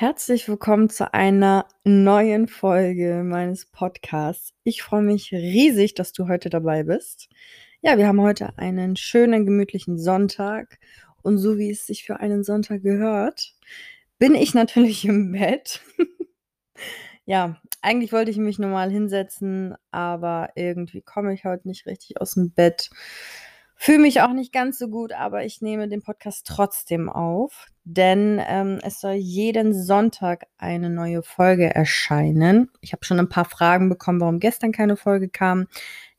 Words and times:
Herzlich 0.00 0.48
willkommen 0.48 0.90
zu 0.90 1.12
einer 1.12 1.66
neuen 1.82 2.46
Folge 2.46 3.24
meines 3.24 3.66
Podcasts. 3.66 4.54
Ich 4.62 4.80
freue 4.80 5.02
mich 5.02 5.32
riesig, 5.32 5.94
dass 5.94 6.12
du 6.12 6.28
heute 6.28 6.50
dabei 6.50 6.84
bist. 6.84 7.28
Ja, 7.80 7.98
wir 7.98 8.06
haben 8.06 8.20
heute 8.20 8.56
einen 8.58 8.94
schönen, 8.94 9.44
gemütlichen 9.44 9.98
Sonntag. 9.98 10.78
Und 11.22 11.38
so 11.38 11.58
wie 11.58 11.72
es 11.72 11.84
sich 11.84 12.04
für 12.04 12.20
einen 12.20 12.44
Sonntag 12.44 12.84
gehört, 12.84 13.56
bin 14.20 14.36
ich 14.36 14.54
natürlich 14.54 15.04
im 15.08 15.32
Bett. 15.32 15.80
ja, 17.24 17.60
eigentlich 17.82 18.12
wollte 18.12 18.30
ich 18.30 18.38
mich 18.38 18.60
normal 18.60 18.92
hinsetzen, 18.92 19.74
aber 19.90 20.50
irgendwie 20.54 21.02
komme 21.02 21.34
ich 21.34 21.44
heute 21.44 21.66
nicht 21.66 21.86
richtig 21.86 22.20
aus 22.20 22.34
dem 22.34 22.52
Bett. 22.52 22.88
Fühle 23.74 23.98
mich 23.98 24.20
auch 24.22 24.32
nicht 24.32 24.52
ganz 24.52 24.78
so 24.78 24.88
gut, 24.88 25.12
aber 25.12 25.44
ich 25.44 25.60
nehme 25.60 25.88
den 25.88 26.02
Podcast 26.02 26.46
trotzdem 26.46 27.08
auf, 27.08 27.66
denn 27.90 28.38
ähm, 28.46 28.80
es 28.82 29.00
soll 29.00 29.14
jeden 29.14 29.72
Sonntag 29.72 30.46
eine 30.58 30.90
neue 30.90 31.22
Folge 31.22 31.74
erscheinen. 31.74 32.70
Ich 32.82 32.92
habe 32.92 33.06
schon 33.06 33.18
ein 33.18 33.30
paar 33.30 33.46
Fragen 33.46 33.88
bekommen, 33.88 34.20
warum 34.20 34.40
gestern 34.40 34.72
keine 34.72 34.96
Folge 34.96 35.30
kam. 35.30 35.68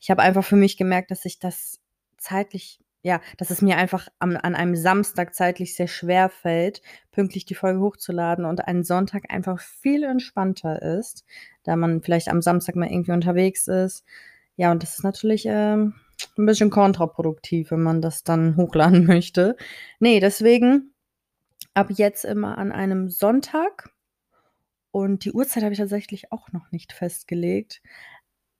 Ich 0.00 0.10
habe 0.10 0.20
einfach 0.20 0.44
für 0.44 0.56
mich 0.56 0.76
gemerkt, 0.76 1.12
dass 1.12 1.24
ich 1.24 1.38
das 1.38 1.78
zeitlich, 2.18 2.80
ja, 3.02 3.20
dass 3.38 3.50
es 3.50 3.62
mir 3.62 3.76
einfach 3.76 4.08
am, 4.18 4.36
an 4.36 4.56
einem 4.56 4.74
Samstag 4.74 5.32
zeitlich 5.32 5.76
sehr 5.76 5.86
schwer 5.86 6.28
fällt, 6.28 6.82
pünktlich 7.12 7.44
die 7.44 7.54
Folge 7.54 7.78
hochzuladen 7.78 8.46
und 8.46 8.66
ein 8.66 8.82
Sonntag 8.82 9.32
einfach 9.32 9.60
viel 9.60 10.02
entspannter 10.02 10.82
ist, 10.82 11.24
da 11.62 11.76
man 11.76 12.02
vielleicht 12.02 12.30
am 12.30 12.42
Samstag 12.42 12.74
mal 12.74 12.90
irgendwie 12.90 13.12
unterwegs 13.12 13.68
ist. 13.68 14.04
Ja, 14.56 14.72
und 14.72 14.82
das 14.82 14.98
ist 14.98 15.04
natürlich. 15.04 15.44
Ähm, 15.46 15.94
ein 16.36 16.44
bisschen 16.44 16.68
kontraproduktiv, 16.68 17.70
wenn 17.70 17.82
man 17.82 18.02
das 18.02 18.24
dann 18.24 18.56
hochladen 18.56 19.04
möchte. 19.06 19.56
Nee, 20.00 20.20
deswegen 20.20 20.92
ab 21.80 21.90
jetzt 21.90 22.24
immer 22.24 22.58
an 22.58 22.72
einem 22.72 23.08
Sonntag. 23.08 23.90
Und 24.90 25.24
die 25.24 25.32
Uhrzeit 25.32 25.62
habe 25.62 25.72
ich 25.72 25.78
tatsächlich 25.78 26.32
auch 26.32 26.52
noch 26.52 26.70
nicht 26.72 26.92
festgelegt. 26.92 27.80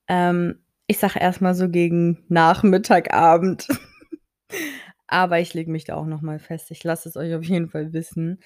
Ähm, 0.09 0.65
ich 0.87 0.99
sage 0.99 1.21
erstmal 1.21 1.55
so 1.55 1.69
gegen 1.69 2.25
Nachmittagabend. 2.29 3.69
Aber 5.07 5.41
ich 5.41 5.55
lege 5.55 5.71
mich 5.71 5.85
da 5.85 5.97
auch 5.97 6.07
noch 6.07 6.23
mal 6.23 6.39
fest. 6.39 6.71
Ich 6.71 6.83
lasse 6.83 7.09
es 7.09 7.17
euch 7.17 7.35
auf 7.35 7.45
jeden 7.45 7.69
Fall 7.69 7.93
wissen. 7.93 8.41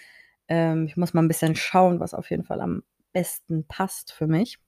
Ähm, 0.49 0.87
ich 0.87 0.97
muss 0.97 1.15
mal 1.15 1.23
ein 1.23 1.29
bisschen 1.29 1.57
schauen, 1.57 2.01
was 2.01 2.15
auf 2.15 2.31
jeden 2.31 2.45
Fall 2.45 2.61
am 2.61 2.83
besten 3.13 3.67
passt 3.67 4.13
für 4.13 4.27
mich. 4.27 4.59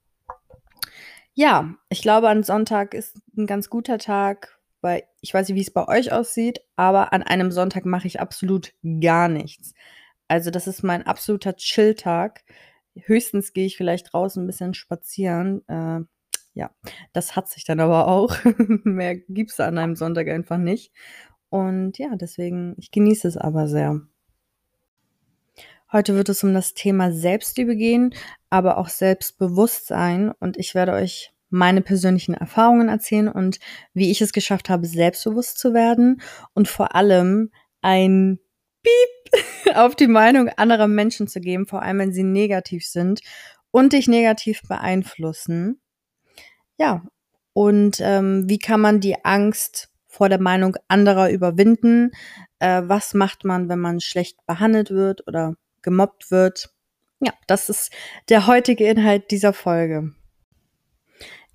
Ja, 1.33 1.75
ich 1.89 2.01
glaube, 2.01 2.29
an 2.29 2.43
Sonntag 2.43 2.93
ist 2.93 3.19
ein 3.35 3.45
ganz 3.45 3.69
guter 3.69 3.97
Tag, 3.97 4.56
weil 4.87 5.03
ich 5.19 5.33
weiß 5.33 5.49
nicht, 5.49 5.57
wie 5.57 5.61
es 5.61 5.73
bei 5.73 5.85
euch 5.85 6.13
aussieht, 6.13 6.61
aber 6.77 7.11
an 7.11 7.21
einem 7.21 7.51
Sonntag 7.51 7.85
mache 7.85 8.07
ich 8.07 8.21
absolut 8.21 8.73
gar 9.01 9.27
nichts. 9.27 9.73
Also, 10.29 10.49
das 10.49 10.65
ist 10.65 10.81
mein 10.81 11.05
absoluter 11.05 11.57
Chill-Tag. 11.57 12.45
Höchstens 12.95 13.51
gehe 13.51 13.65
ich 13.65 13.75
vielleicht 13.75 14.13
draußen 14.13 14.41
ein 14.41 14.47
bisschen 14.47 14.73
spazieren. 14.73 15.67
Äh, 15.67 16.05
ja, 16.53 16.71
das 17.11 17.35
hat 17.35 17.49
sich 17.49 17.65
dann 17.65 17.81
aber 17.81 18.07
auch. 18.07 18.33
Mehr 18.85 19.17
gibt 19.17 19.51
es 19.51 19.59
an 19.59 19.77
einem 19.77 19.97
Sonntag 19.97 20.29
einfach 20.29 20.57
nicht. 20.57 20.93
Und 21.49 21.97
ja, 21.97 22.15
deswegen, 22.15 22.73
ich 22.77 22.89
genieße 22.91 23.27
es 23.27 23.35
aber 23.35 23.67
sehr. 23.67 23.99
Heute 25.91 26.15
wird 26.15 26.29
es 26.29 26.45
um 26.45 26.53
das 26.53 26.73
Thema 26.73 27.11
Selbstliebe 27.11 27.75
gehen, 27.75 28.15
aber 28.49 28.77
auch 28.77 28.87
Selbstbewusstsein. 28.87 30.31
Und 30.39 30.55
ich 30.55 30.75
werde 30.75 30.93
euch 30.93 31.33
meine 31.49 31.81
persönlichen 31.81 32.33
Erfahrungen 32.33 32.89
erzählen 32.89 33.29
und 33.29 33.59
wie 33.93 34.11
ich 34.11 34.21
es 34.21 34.33
geschafft 34.33 34.69
habe, 34.69 34.85
selbstbewusst 34.85 35.57
zu 35.59 35.73
werden 35.73 36.21
und 36.53 36.67
vor 36.67 36.95
allem 36.95 37.51
ein 37.81 38.39
Piep 38.83 39.75
auf 39.75 39.95
die 39.95 40.07
Meinung 40.07 40.49
anderer 40.49 40.87
Menschen 40.87 41.27
zu 41.27 41.39
geben, 41.39 41.65
vor 41.65 41.81
allem 41.81 41.99
wenn 41.99 42.13
sie 42.13 42.23
negativ 42.23 42.85
sind 42.85 43.21
und 43.71 43.93
dich 43.93 44.07
negativ 44.07 44.61
beeinflussen. 44.67 45.81
Ja, 46.77 47.03
und 47.53 47.99
ähm, 48.01 48.47
wie 48.47 48.59
kann 48.59 48.81
man 48.81 48.99
die 48.99 49.23
Angst 49.25 49.89
vor 50.07 50.29
der 50.29 50.41
Meinung 50.41 50.75
anderer 50.87 51.29
überwinden? 51.29 52.11
Äh, 52.59 52.83
was 52.85 53.13
macht 53.13 53.45
man, 53.45 53.69
wenn 53.69 53.79
man 53.79 53.99
schlecht 53.99 54.45
behandelt 54.45 54.91
wird 54.91 55.27
oder 55.27 55.55
gemobbt 55.87 56.31
wird. 56.31 56.69
Ja, 57.21 57.33
das 57.47 57.69
ist 57.69 57.91
der 58.27 58.45
heutige 58.45 58.85
Inhalt 58.87 59.31
dieser 59.31 59.53
Folge. 59.53 60.13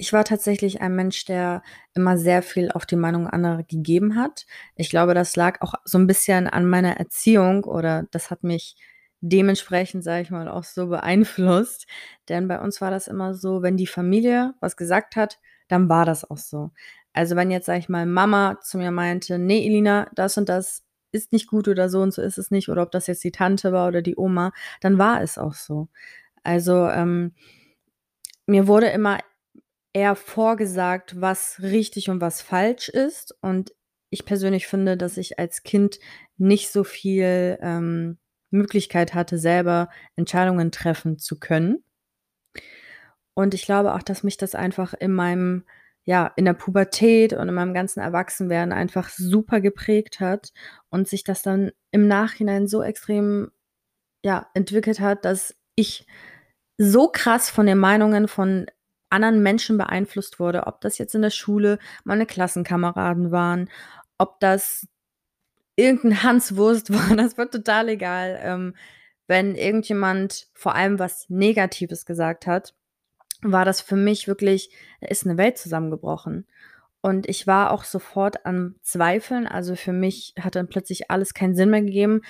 Ich 0.03 0.13
war 0.13 0.25
tatsächlich 0.25 0.81
ein 0.81 0.97
Mensch, 0.97 1.27
der 1.27 1.63
immer 1.95 2.19
sehr 2.19 2.43
viel 2.43 2.73
auf 2.73 2.87
die 2.87 2.97
Meinung 2.97 3.29
anderer 3.29 3.63
gegeben 3.63 4.17
hat. 4.17 4.47
Ich 4.75 4.91
glaube, 4.91 5.15
das 5.15 5.37
lag 5.37 5.61
auch 5.61 5.75
so 5.85 5.97
ein 5.97 6.09
bisschen 6.09 6.49
an 6.49 6.69
meiner 6.69 6.97
Erziehung 6.97 7.63
oder 7.63 8.09
das 8.11 8.29
hat 8.29 8.43
mich 8.43 8.75
dementsprechend, 9.21 10.03
sage 10.03 10.23
ich 10.23 10.33
mal, 10.33 10.49
auch 10.49 10.65
so 10.65 10.89
beeinflusst. 10.89 11.87
Denn 12.29 12.49
bei 12.49 12.61
uns 12.61 12.81
war 12.81 12.91
das 12.91 13.07
immer 13.07 13.35
so, 13.35 13.63
wenn 13.63 13.77
die 13.77 13.87
Familie 13.87 14.55
was 14.59 14.77
gesagt 14.77 15.15
hat, 15.15 15.39
dann 15.69 15.89
war 15.89 16.05
das 16.05 16.29
auch 16.29 16.37
so. 16.37 16.73
Also 17.13 17.37
wenn 17.37 17.53
jetzt, 17.53 17.67
sage 17.67 17.79
ich 17.79 17.89
mal, 17.89 18.05
Mama 18.05 18.59
zu 18.61 18.79
mir 18.79 18.91
meinte, 18.91 19.39
nee, 19.39 19.65
Elina, 19.65 20.11
das 20.17 20.37
und 20.37 20.49
das 20.49 20.83
ist 21.13 21.31
nicht 21.31 21.47
gut 21.47 21.69
oder 21.69 21.89
so 21.89 22.01
und 22.01 22.13
so 22.13 22.23
ist 22.23 22.39
es 22.39 22.51
nicht, 22.51 22.69
oder 22.69 22.83
ob 22.83 22.91
das 22.91 23.07
jetzt 23.07 23.23
die 23.23 23.31
Tante 23.31 23.71
war 23.73 23.87
oder 23.87 24.03
die 24.03 24.17
Oma, 24.17 24.51
dann 24.81 24.99
war 24.99 25.23
es 25.23 25.39
auch 25.39 25.55
so. 25.55 25.87
Also 26.43 26.89
ähm, 26.89 27.34
mir 28.47 28.67
wurde 28.67 28.89
immer 28.89 29.19
eher 29.92 30.16
vorgesagt, 30.16 31.20
was 31.20 31.60
richtig 31.62 32.08
und 32.08 32.20
was 32.20 32.42
falsch 32.42 32.88
ist. 32.88 33.34
Und 33.41 33.75
ich 34.10 34.25
persönlich 34.25 34.66
finde, 34.66 34.97
dass 34.97 35.16
ich 35.16 35.38
als 35.38 35.62
Kind 35.62 35.98
nicht 36.36 36.70
so 36.70 36.84
viel 36.84 37.58
ähm, 37.60 38.19
Möglichkeit 38.50 39.14
hatte, 39.14 39.38
selber 39.38 39.88
Entscheidungen 40.16 40.70
treffen 40.70 41.19
zu 41.19 41.38
können. 41.38 41.84
Und 43.34 43.54
ich 43.54 43.64
glaube 43.64 43.94
auch, 43.94 44.03
dass 44.03 44.22
mich 44.22 44.36
das 44.36 44.54
einfach 44.54 44.94
in 44.94 45.12
meinem 45.12 45.64
ja, 46.04 46.32
in 46.36 46.44
der 46.44 46.54
Pubertät 46.54 47.32
und 47.32 47.48
in 47.48 47.54
meinem 47.54 47.74
ganzen 47.74 48.00
Erwachsenwerden 48.00 48.72
einfach 48.72 49.09
super 49.09 49.60
geprägt 49.60 50.20
hat 50.20 50.53
und 50.91 51.09
sich 51.09 51.22
das 51.22 51.42
dann 51.42 51.70
im 51.92 52.09
Nachhinein 52.09 52.66
so 52.66 52.82
extrem, 52.82 53.53
ja, 54.24 54.50
entwickelt 54.54 55.00
hat, 55.00 55.24
dass 55.24 55.54
ich 55.76 56.06
so 56.76 57.09
krass 57.09 57.50
von 57.50 57.66
den 57.66 57.78
Meinungen 57.78 58.26
von 58.26 58.66
anderen 59.12 59.43
Menschen 59.43 59.78
beeinflusst 59.78 60.41
wurde, 60.41 60.67
ob 60.67 60.81
das 60.81 60.99
jetzt 60.99 61.15
in 61.15 61.23
der 61.23 61.31
Schule 61.31 61.78
meine 62.05 62.27
Klassenkameraden 62.27 63.31
waren, 63.31 63.69
ob 64.19 64.41
das 64.41 64.89
irgendein 65.77 66.23
Hanswurst 66.23 66.93
war, 66.93 67.17
das 67.17 67.37
wird 67.37 67.53
total 67.53 67.89
egal. 67.89 68.39
Ähm, 68.43 68.75
wenn 69.27 69.55
irgendjemand 69.55 70.49
vor 70.55 70.75
allem 70.75 70.99
was 70.99 71.28
Negatives 71.28 72.05
gesagt 72.06 72.47
hat, 72.47 72.75
war 73.43 73.65
das 73.65 73.81
für 73.81 73.97
mich 73.97 74.28
wirklich, 74.28 74.71
ist 75.01 75.27
eine 75.27 75.37
Welt 75.37 75.59
zusammengebrochen. 75.59 76.47
Und 77.01 77.28
ich 77.28 77.47
war 77.49 77.72
auch 77.72 77.83
sofort 77.83 78.47
am 78.47 78.77
Zweifeln. 78.83 79.47
Also 79.47 79.75
für 79.75 79.93
mich 79.93 80.34
hat 80.41 80.55
dann 80.55 80.69
plötzlich 80.69 81.11
alles 81.11 81.34
keinen 81.34 81.56
Sinn 81.56 81.71
mehr 81.71 81.83
gegeben. 81.83 82.22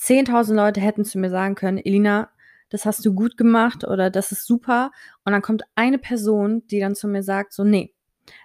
10.000 0.00 0.54
Leute 0.54 0.80
hätten 0.80 1.04
zu 1.04 1.18
mir 1.18 1.30
sagen 1.30 1.54
können, 1.54 1.78
Elina, 1.78 2.28
das 2.68 2.84
hast 2.84 3.04
du 3.04 3.14
gut 3.14 3.36
gemacht 3.36 3.84
oder 3.84 4.10
das 4.10 4.32
ist 4.32 4.46
super. 4.46 4.90
Und 5.24 5.32
dann 5.32 5.42
kommt 5.42 5.62
eine 5.74 5.98
Person, 5.98 6.66
die 6.66 6.80
dann 6.80 6.94
zu 6.94 7.08
mir 7.08 7.22
sagt, 7.22 7.52
so, 7.52 7.64
nee, 7.64 7.94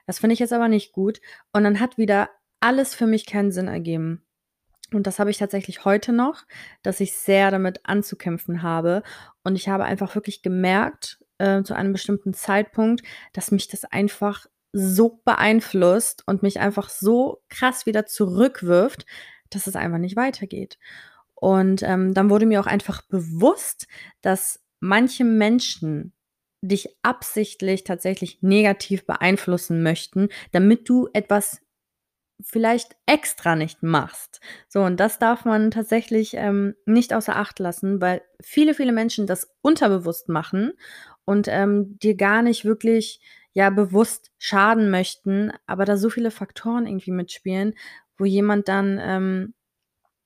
das 0.06 0.20
finde 0.20 0.34
ich 0.34 0.40
jetzt 0.40 0.54
aber 0.54 0.68
nicht 0.68 0.92
gut. 0.92 1.22
Und 1.54 1.64
dann 1.64 1.80
hat 1.80 1.98
wieder 1.98 2.30
alles 2.60 2.94
für 2.94 3.08
mich 3.08 3.26
keinen 3.26 3.52
Sinn 3.52 3.68
ergeben. 3.68 4.24
Und 4.94 5.08
das 5.08 5.20
habe 5.20 5.32
ich 5.32 5.38
tatsächlich 5.38 5.86
heute 5.86 6.12
noch, 6.12 6.44
dass 6.84 7.00
ich 7.00 7.14
sehr 7.14 7.50
damit 7.50 7.80
anzukämpfen 7.84 8.62
habe. 8.62 9.04
Und 9.44 9.56
ich 9.56 9.70
habe 9.70 9.86
einfach 9.86 10.16
wirklich 10.16 10.42
gemerkt, 10.42 11.20
äh, 11.38 11.64
zu 11.64 11.74
einem 11.74 11.94
bestimmten 11.94 12.34
Zeitpunkt, 12.34 13.02
dass 13.34 13.52
mich 13.52 13.68
das 13.68 13.86
einfach 13.86 14.48
so 14.74 15.22
beeinflusst 15.26 16.24
und 16.28 16.44
mich 16.44 16.60
einfach 16.60 16.90
so 16.90 17.42
krass 17.50 17.86
wieder 17.86 18.06
zurückwirft, 18.06 19.06
dass 19.50 19.68
es 19.68 19.76
einfach 19.76 19.98
nicht 19.98 20.16
weitergeht. 20.16 20.78
Und 21.42 21.82
ähm, 21.82 22.14
dann 22.14 22.30
wurde 22.30 22.46
mir 22.46 22.62
auch 22.62 22.68
einfach 22.68 23.02
bewusst, 23.02 23.88
dass 24.22 24.64
manche 24.80 25.24
Menschen 25.24 26.14
dich 26.62 26.96
absichtlich 27.02 27.84
tatsächlich 27.84 28.44
negativ 28.44 29.08
beeinflussen 29.08 29.82
möchten, 29.82 30.30
damit 30.52 30.88
du 30.88 31.10
etwas 31.14 31.60
vielleicht 32.44 32.96
extra 33.08 33.56
nicht 33.56 33.82
machst. 33.82 34.40
So, 34.68 34.84
und 34.84 35.00
das 35.00 35.18
darf 35.18 35.44
man 35.44 35.72
tatsächlich 35.72 36.36
ähm, 36.36 36.76
nicht 36.86 37.12
außer 37.12 37.36
Acht 37.36 37.58
lassen, 37.58 38.00
weil 38.02 38.22
viele, 38.40 38.76
viele 38.76 38.92
Menschen 38.92 39.26
das 39.26 39.52
unterbewusst 39.64 40.30
machen 40.30 40.74
und 41.26 41.48
ähm, 41.48 41.98
dir 41.98 42.16
gar 42.16 42.44
nicht 42.44 42.66
wirklich 42.66 43.20
ja 43.54 43.72
bewusst 43.72 44.32
schaden 44.38 44.92
möchten, 44.92 45.52
aber 45.66 45.86
da 45.86 45.98
so 45.98 46.12
viele 46.12 46.30
Faktoren 46.30 46.86
irgendwie 46.86 47.12
mitspielen, 47.12 47.74
wo 48.18 48.26
jemand 48.26 48.68
dann 48.68 49.00
ähm, 49.02 49.54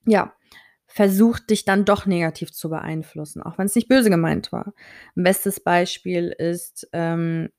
ja 0.05 0.34
versucht, 0.95 1.49
dich 1.49 1.65
dann 1.65 1.83
doch 1.83 2.05
negativ 2.05 2.53
zu 2.53 2.69
beeinflussen, 2.69 3.41
auch 3.41 3.57
wenn 3.57 3.65
es 3.65 3.75
nicht 3.75 3.89
böse 3.89 4.09
gemeint 4.09 4.53
war. 4.53 4.73
Ein 5.17 5.23
bestes 5.23 5.59
Beispiel 5.59 6.29
ist, 6.29 6.87
ähm, 6.93 7.49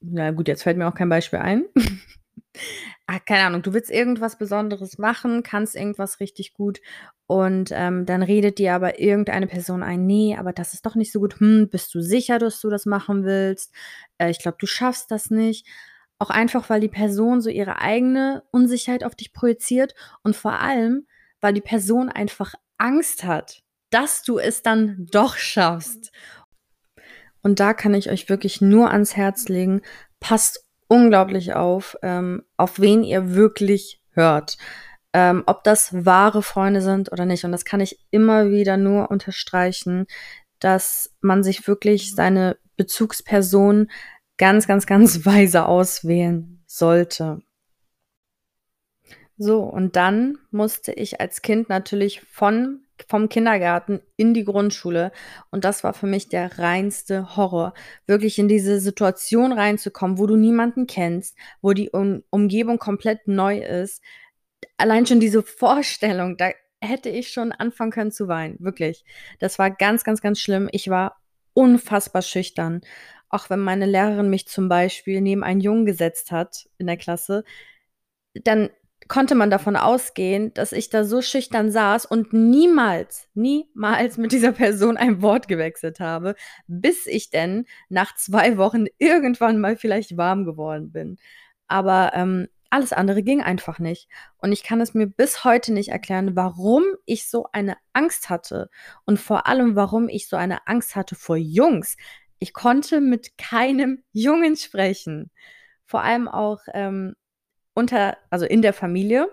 na 0.00 0.30
gut, 0.30 0.46
jetzt 0.46 0.62
fällt 0.62 0.76
mir 0.76 0.86
auch 0.86 0.94
kein 0.94 1.08
Beispiel 1.08 1.38
ein. 1.38 1.64
ah, 3.06 3.18
keine 3.18 3.44
Ahnung, 3.44 3.62
du 3.62 3.72
willst 3.72 3.90
irgendwas 3.90 4.36
Besonderes 4.36 4.98
machen, 4.98 5.42
kannst 5.42 5.74
irgendwas 5.74 6.20
richtig 6.20 6.52
gut 6.52 6.82
und 7.26 7.70
ähm, 7.72 8.04
dann 8.04 8.22
redet 8.22 8.58
dir 8.58 8.74
aber 8.74 9.00
irgendeine 9.00 9.46
Person 9.46 9.82
ein, 9.82 10.04
nee, 10.04 10.36
aber 10.36 10.52
das 10.52 10.74
ist 10.74 10.84
doch 10.84 10.96
nicht 10.96 11.12
so 11.12 11.18
gut. 11.18 11.40
Hm, 11.40 11.70
bist 11.70 11.94
du 11.94 12.02
sicher, 12.02 12.38
dass 12.38 12.60
du 12.60 12.68
das 12.68 12.84
machen 12.84 13.24
willst? 13.24 13.72
Äh, 14.18 14.28
ich 14.28 14.38
glaube, 14.38 14.58
du 14.60 14.66
schaffst 14.66 15.10
das 15.10 15.30
nicht. 15.30 15.66
Auch 16.18 16.28
einfach, 16.28 16.68
weil 16.68 16.82
die 16.82 16.88
Person 16.88 17.40
so 17.40 17.48
ihre 17.48 17.80
eigene 17.80 18.42
Unsicherheit 18.50 19.02
auf 19.02 19.14
dich 19.14 19.32
projiziert 19.32 19.94
und 20.22 20.36
vor 20.36 20.60
allem, 20.60 21.06
weil 21.40 21.52
die 21.52 21.60
Person 21.60 22.08
einfach 22.08 22.54
Angst 22.78 23.24
hat, 23.24 23.62
dass 23.90 24.22
du 24.22 24.38
es 24.38 24.62
dann 24.62 25.06
doch 25.10 25.36
schaffst. 25.36 26.12
Und 27.42 27.60
da 27.60 27.74
kann 27.74 27.94
ich 27.94 28.10
euch 28.10 28.28
wirklich 28.28 28.60
nur 28.60 28.90
ans 28.90 29.16
Herz 29.16 29.48
legen, 29.48 29.82
passt 30.20 30.66
unglaublich 30.88 31.54
auf, 31.54 31.96
ähm, 32.02 32.42
auf 32.56 32.80
wen 32.80 33.02
ihr 33.02 33.34
wirklich 33.34 34.02
hört. 34.10 34.58
Ähm, 35.12 35.42
ob 35.46 35.64
das 35.64 36.04
wahre 36.04 36.42
Freunde 36.42 36.82
sind 36.82 37.10
oder 37.10 37.24
nicht. 37.24 37.44
Und 37.44 37.52
das 37.52 37.64
kann 37.64 37.80
ich 37.80 37.98
immer 38.10 38.50
wieder 38.50 38.76
nur 38.76 39.10
unterstreichen, 39.10 40.06
dass 40.60 41.16
man 41.20 41.42
sich 41.42 41.66
wirklich 41.66 42.14
seine 42.14 42.58
Bezugsperson 42.76 43.90
ganz, 44.36 44.66
ganz, 44.66 44.86
ganz 44.86 45.24
weise 45.26 45.66
auswählen 45.66 46.62
sollte. 46.66 47.40
So, 49.42 49.62
und 49.62 49.96
dann 49.96 50.36
musste 50.50 50.92
ich 50.92 51.18
als 51.18 51.40
Kind 51.40 51.70
natürlich 51.70 52.20
von 52.20 52.82
vom 53.08 53.30
Kindergarten 53.30 54.02
in 54.18 54.34
die 54.34 54.44
Grundschule. 54.44 55.12
Und 55.50 55.64
das 55.64 55.82
war 55.82 55.94
für 55.94 56.06
mich 56.06 56.28
der 56.28 56.58
reinste 56.58 57.36
Horror. 57.36 57.72
Wirklich 58.06 58.38
in 58.38 58.48
diese 58.48 58.80
Situation 58.80 59.54
reinzukommen, 59.54 60.18
wo 60.18 60.26
du 60.26 60.36
niemanden 60.36 60.86
kennst, 60.86 61.38
wo 61.62 61.72
die 61.72 61.88
um 61.88 62.22
Umgebung 62.28 62.78
komplett 62.78 63.28
neu 63.28 63.60
ist. 63.60 64.02
Allein 64.76 65.06
schon 65.06 65.20
diese 65.20 65.42
Vorstellung, 65.42 66.36
da 66.36 66.50
hätte 66.82 67.08
ich 67.08 67.30
schon 67.32 67.50
anfangen 67.52 67.92
können 67.92 68.12
zu 68.12 68.28
weinen. 68.28 68.56
Wirklich. 68.60 69.06
Das 69.38 69.58
war 69.58 69.70
ganz, 69.70 70.04
ganz, 70.04 70.20
ganz 70.20 70.38
schlimm. 70.38 70.68
Ich 70.72 70.90
war 70.90 71.16
unfassbar 71.54 72.20
schüchtern. 72.20 72.82
Auch 73.30 73.48
wenn 73.48 73.60
meine 73.60 73.86
Lehrerin 73.86 74.28
mich 74.28 74.48
zum 74.48 74.68
Beispiel 74.68 75.22
neben 75.22 75.42
einen 75.42 75.62
Jungen 75.62 75.86
gesetzt 75.86 76.30
hat 76.30 76.68
in 76.76 76.86
der 76.86 76.98
Klasse, 76.98 77.42
dann 78.34 78.68
konnte 79.10 79.34
man 79.34 79.50
davon 79.50 79.76
ausgehen, 79.76 80.54
dass 80.54 80.70
ich 80.70 80.88
da 80.88 81.04
so 81.04 81.20
schüchtern 81.20 81.72
saß 81.72 82.06
und 82.06 82.32
niemals, 82.32 83.28
niemals 83.34 84.16
mit 84.18 84.30
dieser 84.30 84.52
Person 84.52 84.96
ein 84.96 85.20
Wort 85.20 85.48
gewechselt 85.48 85.98
habe, 85.98 86.36
bis 86.68 87.06
ich 87.06 87.28
denn 87.28 87.66
nach 87.88 88.14
zwei 88.14 88.56
Wochen 88.56 88.86
irgendwann 88.98 89.60
mal 89.60 89.76
vielleicht 89.76 90.16
warm 90.16 90.44
geworden 90.44 90.92
bin. 90.92 91.18
Aber 91.66 92.12
ähm, 92.14 92.46
alles 92.70 92.92
andere 92.92 93.24
ging 93.24 93.42
einfach 93.42 93.80
nicht. 93.80 94.08
Und 94.38 94.52
ich 94.52 94.62
kann 94.62 94.80
es 94.80 94.94
mir 94.94 95.08
bis 95.08 95.42
heute 95.44 95.72
nicht 95.72 95.88
erklären, 95.88 96.36
warum 96.36 96.84
ich 97.04 97.28
so 97.28 97.46
eine 97.52 97.76
Angst 97.92 98.30
hatte. 98.30 98.70
Und 99.06 99.18
vor 99.18 99.48
allem, 99.48 99.74
warum 99.74 100.08
ich 100.08 100.28
so 100.28 100.36
eine 100.36 100.68
Angst 100.68 100.94
hatte 100.94 101.16
vor 101.16 101.36
Jungs. 101.36 101.96
Ich 102.38 102.52
konnte 102.52 103.00
mit 103.00 103.36
keinem 103.36 104.04
Jungen 104.12 104.56
sprechen. 104.56 105.32
Vor 105.84 106.02
allem 106.02 106.28
auch 106.28 106.60
ähm, 106.72 107.16
unter, 107.80 108.16
also 108.28 108.46
in 108.46 108.62
der 108.62 108.72
Familie. 108.72 109.28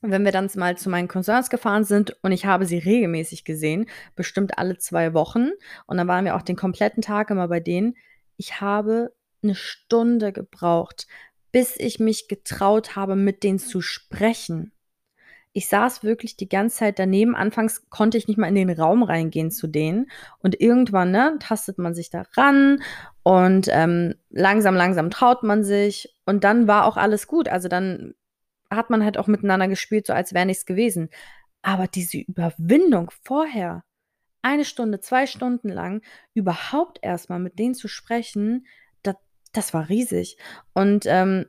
Wenn 0.00 0.24
wir 0.24 0.32
dann 0.32 0.50
mal 0.56 0.76
zu 0.76 0.90
meinen 0.90 1.06
Cousins 1.06 1.50
gefahren 1.50 1.84
sind 1.84 2.16
und 2.22 2.32
ich 2.32 2.44
habe 2.44 2.64
sie 2.64 2.78
regelmäßig 2.78 3.44
gesehen, 3.44 3.88
bestimmt 4.16 4.58
alle 4.58 4.78
zwei 4.78 5.14
Wochen, 5.14 5.50
und 5.86 5.96
dann 5.96 6.08
waren 6.08 6.24
wir 6.24 6.34
auch 6.34 6.42
den 6.42 6.56
kompletten 6.56 7.02
Tag 7.02 7.30
immer 7.30 7.46
bei 7.46 7.60
denen, 7.60 7.94
ich 8.36 8.60
habe 8.60 9.14
eine 9.42 9.54
Stunde 9.54 10.32
gebraucht, 10.32 11.06
bis 11.52 11.76
ich 11.76 12.00
mich 12.00 12.26
getraut 12.26 12.96
habe, 12.96 13.14
mit 13.14 13.44
denen 13.44 13.58
zu 13.58 13.80
sprechen. 13.80 14.72
Ich 15.52 15.68
saß 15.68 16.02
wirklich 16.02 16.36
die 16.36 16.48
ganze 16.48 16.78
Zeit 16.78 16.98
daneben. 16.98 17.34
Anfangs 17.34 17.88
konnte 17.90 18.16
ich 18.16 18.26
nicht 18.26 18.38
mal 18.38 18.48
in 18.48 18.54
den 18.54 18.70
Raum 18.70 19.02
reingehen 19.02 19.50
zu 19.50 19.66
denen. 19.66 20.10
Und 20.38 20.60
irgendwann, 20.60 21.10
ne, 21.10 21.36
tastet 21.40 21.78
man 21.78 21.94
sich 21.94 22.08
da 22.08 22.24
ran 22.36 22.82
und 23.22 23.68
ähm, 23.70 24.14
langsam, 24.30 24.74
langsam 24.74 25.10
traut 25.10 25.42
man 25.42 25.62
sich. 25.62 26.14
Und 26.24 26.44
dann 26.44 26.68
war 26.68 26.86
auch 26.86 26.96
alles 26.96 27.26
gut. 27.26 27.48
Also 27.48 27.68
dann 27.68 28.14
hat 28.70 28.90
man 28.90 29.04
halt 29.04 29.18
auch 29.18 29.26
miteinander 29.26 29.68
gespielt, 29.68 30.06
so 30.06 30.12
als 30.12 30.32
wäre 30.32 30.46
nichts 30.46 30.64
gewesen. 30.64 31.10
Aber 31.60 31.86
diese 31.86 32.18
Überwindung 32.18 33.10
vorher, 33.22 33.84
eine 34.42 34.64
Stunde, 34.64 35.00
zwei 35.00 35.26
Stunden 35.26 35.68
lang, 35.68 36.02
überhaupt 36.34 36.98
erstmal 37.02 37.38
mit 37.38 37.58
denen 37.58 37.74
zu 37.74 37.88
sprechen, 37.88 38.66
das, 39.02 39.16
das 39.52 39.72
war 39.72 39.88
riesig. 39.88 40.36
Und 40.74 41.04
ähm, 41.06 41.46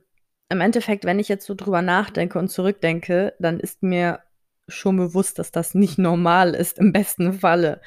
im 0.54 0.60
Endeffekt, 0.60 1.04
wenn 1.04 1.18
ich 1.18 1.28
jetzt 1.28 1.46
so 1.46 1.54
drüber 1.54 1.82
nachdenke 1.82 2.38
und 2.38 2.48
zurückdenke, 2.48 3.34
dann 3.38 3.60
ist 3.60 3.82
mir 3.82 4.20
schon 4.68 4.96
bewusst, 4.96 5.38
dass 5.38 5.50
das 5.50 5.74
nicht 5.74 5.98
normal 5.98 6.54
ist, 6.54 6.78
im 6.78 6.92
besten 6.92 7.34
Falle. 7.34 7.82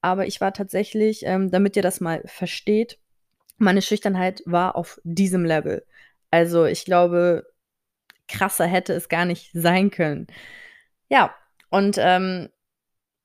Aber 0.00 0.26
ich 0.26 0.40
war 0.40 0.52
tatsächlich, 0.52 1.24
ähm, 1.24 1.50
damit 1.50 1.76
ihr 1.76 1.82
das 1.82 2.00
mal 2.00 2.22
versteht, 2.26 2.98
meine 3.58 3.82
Schüchternheit 3.82 4.42
war 4.46 4.76
auf 4.76 5.00
diesem 5.04 5.44
Level. 5.44 5.84
Also 6.30 6.64
ich 6.64 6.84
glaube, 6.84 7.46
krasser 8.28 8.66
hätte 8.66 8.92
es 8.94 9.08
gar 9.08 9.24
nicht 9.24 9.50
sein 9.52 9.90
können. 9.90 10.28
Ja, 11.08 11.34
und 11.70 11.96
ähm, 11.98 12.48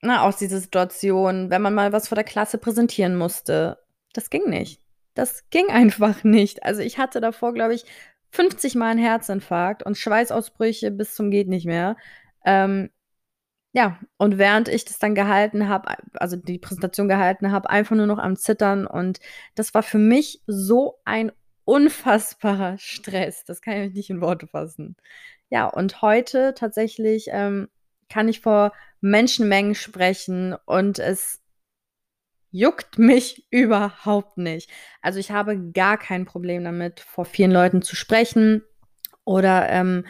na, 0.01 0.23
aus 0.23 0.37
dieser 0.37 0.59
Situation, 0.59 1.49
wenn 1.49 1.61
man 1.61 1.73
mal 1.73 1.91
was 1.91 2.07
vor 2.07 2.15
der 2.15 2.23
Klasse 2.23 2.57
präsentieren 2.57 3.15
musste, 3.15 3.79
das 4.13 4.29
ging 4.29 4.49
nicht. 4.49 4.81
Das 5.13 5.49
ging 5.49 5.67
einfach 5.69 6.23
nicht. 6.23 6.63
Also 6.63 6.81
ich 6.81 6.97
hatte 6.97 7.21
davor, 7.21 7.53
glaube 7.53 7.75
ich, 7.75 7.85
50 8.35 8.75
Mal 8.75 8.91
einen 8.91 8.99
Herzinfarkt 8.99 9.83
und 9.83 9.97
Schweißausbrüche 9.97 10.91
bis 10.91 11.15
zum 11.15 11.31
geht 11.31 11.47
nicht 11.47 11.65
mehr. 11.65 11.95
Ähm, 12.45 12.89
ja, 13.73 13.99
und 14.17 14.37
während 14.37 14.69
ich 14.69 14.85
das 14.85 14.99
dann 14.99 15.15
gehalten 15.15 15.67
habe, 15.67 15.95
also 16.13 16.37
die 16.37 16.59
Präsentation 16.59 17.09
gehalten 17.09 17.51
habe, 17.51 17.69
einfach 17.69 17.95
nur 17.95 18.07
noch 18.07 18.19
am 18.19 18.37
Zittern 18.37 18.87
und 18.87 19.19
das 19.55 19.73
war 19.73 19.83
für 19.83 19.97
mich 19.97 20.41
so 20.47 20.99
ein 21.05 21.31
unfassbarer 21.65 22.77
Stress. 22.79 23.43
Das 23.45 23.61
kann 23.61 23.77
ich 23.81 23.93
nicht 23.93 24.09
in 24.09 24.21
Worte 24.21 24.47
fassen. 24.47 24.95
Ja, 25.49 25.67
und 25.67 26.01
heute 26.01 26.53
tatsächlich 26.55 27.27
ähm, 27.31 27.69
kann 28.09 28.29
ich 28.29 28.41
vor 28.41 28.73
Menschenmengen 29.01 29.75
sprechen 29.75 30.55
und 30.65 30.99
es 30.99 31.41
juckt 32.55 32.97
mich 32.97 33.45
überhaupt 33.51 34.37
nicht. 34.37 34.69
Also 35.01 35.19
ich 35.19 35.31
habe 35.31 35.71
gar 35.73 35.97
kein 35.97 36.25
Problem 36.25 36.63
damit, 36.63 37.01
vor 37.01 37.25
vielen 37.25 37.51
Leuten 37.51 37.81
zu 37.81 37.95
sprechen 37.95 38.63
oder 39.25 39.69
ähm, 39.69 40.05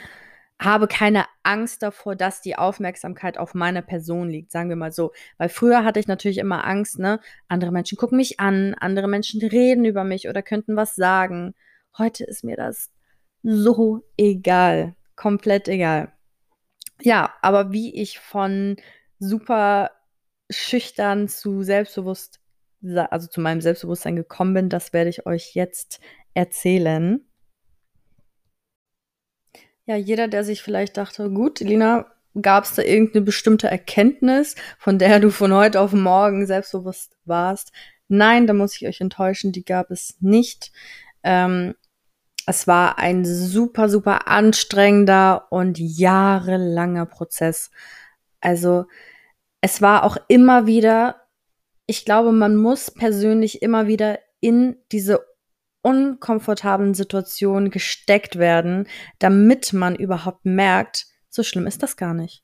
habe 0.59 0.87
keine 0.87 1.25
Angst 1.43 1.81
davor, 1.81 2.15
dass 2.15 2.41
die 2.41 2.55
Aufmerksamkeit 2.55 3.37
auf 3.37 3.55
meiner 3.55 3.81
Person 3.81 4.29
liegt, 4.29 4.51
sagen 4.51 4.69
wir 4.69 4.75
mal 4.75 4.91
so. 4.91 5.11
Weil 5.37 5.49
früher 5.49 5.83
hatte 5.83 5.99
ich 5.99 6.07
natürlich 6.07 6.37
immer 6.37 6.65
Angst, 6.65 6.99
ne? 6.99 7.19
Andere 7.47 7.71
Menschen 7.71 7.97
gucken 7.97 8.17
mich 8.17 8.39
an, 8.39 8.75
andere 8.75 9.07
Menschen 9.07 9.41
reden 9.41 9.83
über 9.83 10.03
mich 10.03 10.29
oder 10.29 10.41
könnten 10.41 10.75
was 10.75 10.95
sagen. 10.95 11.55
Heute 11.97 12.23
ist 12.25 12.43
mir 12.43 12.55
das 12.55 12.91
so 13.41 14.03
egal. 14.17 14.95
Komplett 15.15 15.67
egal. 15.67 16.13
Ja, 17.01 17.33
aber 17.41 17.71
wie 17.71 17.93
ich 17.99 18.19
von 18.19 18.77
super 19.19 19.89
schüchtern 20.49 21.27
zu 21.27 21.63
selbstbewusst, 21.63 22.39
also 22.83 23.27
zu 23.27 23.41
meinem 23.41 23.61
Selbstbewusstsein 23.61 24.15
gekommen 24.15 24.53
bin, 24.53 24.69
das 24.69 24.93
werde 24.93 25.09
ich 25.09 25.25
euch 25.25 25.55
jetzt 25.55 25.99
erzählen. 26.33 27.25
Ja, 29.85 29.95
jeder, 29.95 30.27
der 30.27 30.43
sich 30.43 30.61
vielleicht 30.61 30.97
dachte, 30.97 31.29
gut, 31.29 31.59
Lina, 31.59 32.11
gab 32.41 32.65
es 32.65 32.75
da 32.75 32.81
irgendeine 32.81 33.23
bestimmte 33.23 33.67
Erkenntnis, 33.67 34.55
von 34.77 34.99
der 34.99 35.19
du 35.19 35.29
von 35.29 35.53
heute 35.53 35.79
auf 35.79 35.93
morgen 35.93 36.45
selbstbewusst 36.45 37.17
warst? 37.25 37.71
Nein, 38.07 38.47
da 38.47 38.53
muss 38.53 38.75
ich 38.75 38.87
euch 38.87 39.01
enttäuschen, 39.01 39.51
die 39.51 39.63
gab 39.63 39.91
es 39.91 40.17
nicht. 40.19 40.71
Ähm, 41.23 41.75
es 42.47 42.67
war 42.67 42.99
ein 42.99 43.25
super, 43.25 43.89
super 43.89 44.27
anstrengender 44.27 45.51
und 45.51 45.79
jahrelanger 45.79 47.05
Prozess. 47.05 47.71
Also 48.41 48.85
es 49.65 49.81
war 49.81 50.03
auch 50.03 50.17
immer 50.27 50.67
wieder, 50.67 51.23
ich 51.87 52.05
glaube, 52.05 52.31
man 52.31 52.55
muss 52.55 52.91
persönlich 52.91 53.63
immer 53.63 53.87
wieder 53.87 54.19
in 54.39 54.77
diese 54.91 55.25
unkomfortablen 55.81 56.93
Situationen 56.93 57.71
gesteckt 57.71 58.37
werden, 58.37 58.87
damit 59.17 59.73
man 59.73 59.95
überhaupt 59.95 60.45
merkt, 60.45 61.07
so 61.29 61.41
schlimm 61.41 61.65
ist 61.65 61.81
das 61.81 61.97
gar 61.97 62.13
nicht. 62.13 62.43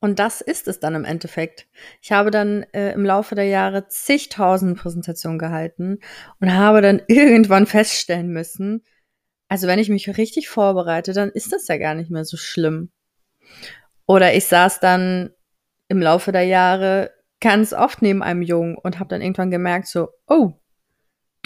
Und 0.00 0.18
das 0.18 0.40
ist 0.40 0.66
es 0.66 0.80
dann 0.80 0.96
im 0.96 1.04
Endeffekt. 1.04 1.68
Ich 2.02 2.10
habe 2.10 2.32
dann 2.32 2.64
äh, 2.72 2.90
im 2.90 3.04
Laufe 3.04 3.36
der 3.36 3.46
Jahre 3.46 3.86
zigtausend 3.86 4.76
Präsentationen 4.76 5.38
gehalten 5.38 6.00
und 6.40 6.52
habe 6.52 6.82
dann 6.82 7.02
irgendwann 7.06 7.66
feststellen 7.66 8.32
müssen, 8.32 8.82
also 9.46 9.68
wenn 9.68 9.78
ich 9.78 9.90
mich 9.90 10.16
richtig 10.16 10.48
vorbereite, 10.48 11.12
dann 11.12 11.30
ist 11.30 11.52
das 11.52 11.68
ja 11.68 11.76
gar 11.76 11.94
nicht 11.94 12.10
mehr 12.10 12.24
so 12.24 12.36
schlimm. 12.36 12.90
Oder 14.06 14.34
ich 14.34 14.46
saß 14.46 14.80
dann 14.80 15.30
im 15.88 16.00
Laufe 16.00 16.32
der 16.32 16.44
Jahre 16.44 17.10
ganz 17.40 17.72
oft 17.72 18.02
neben 18.02 18.22
einem 18.22 18.42
Jungen 18.42 18.76
und 18.76 18.98
habe 18.98 19.08
dann 19.08 19.20
irgendwann 19.20 19.50
gemerkt, 19.50 19.86
so, 19.86 20.08
oh, 20.26 20.52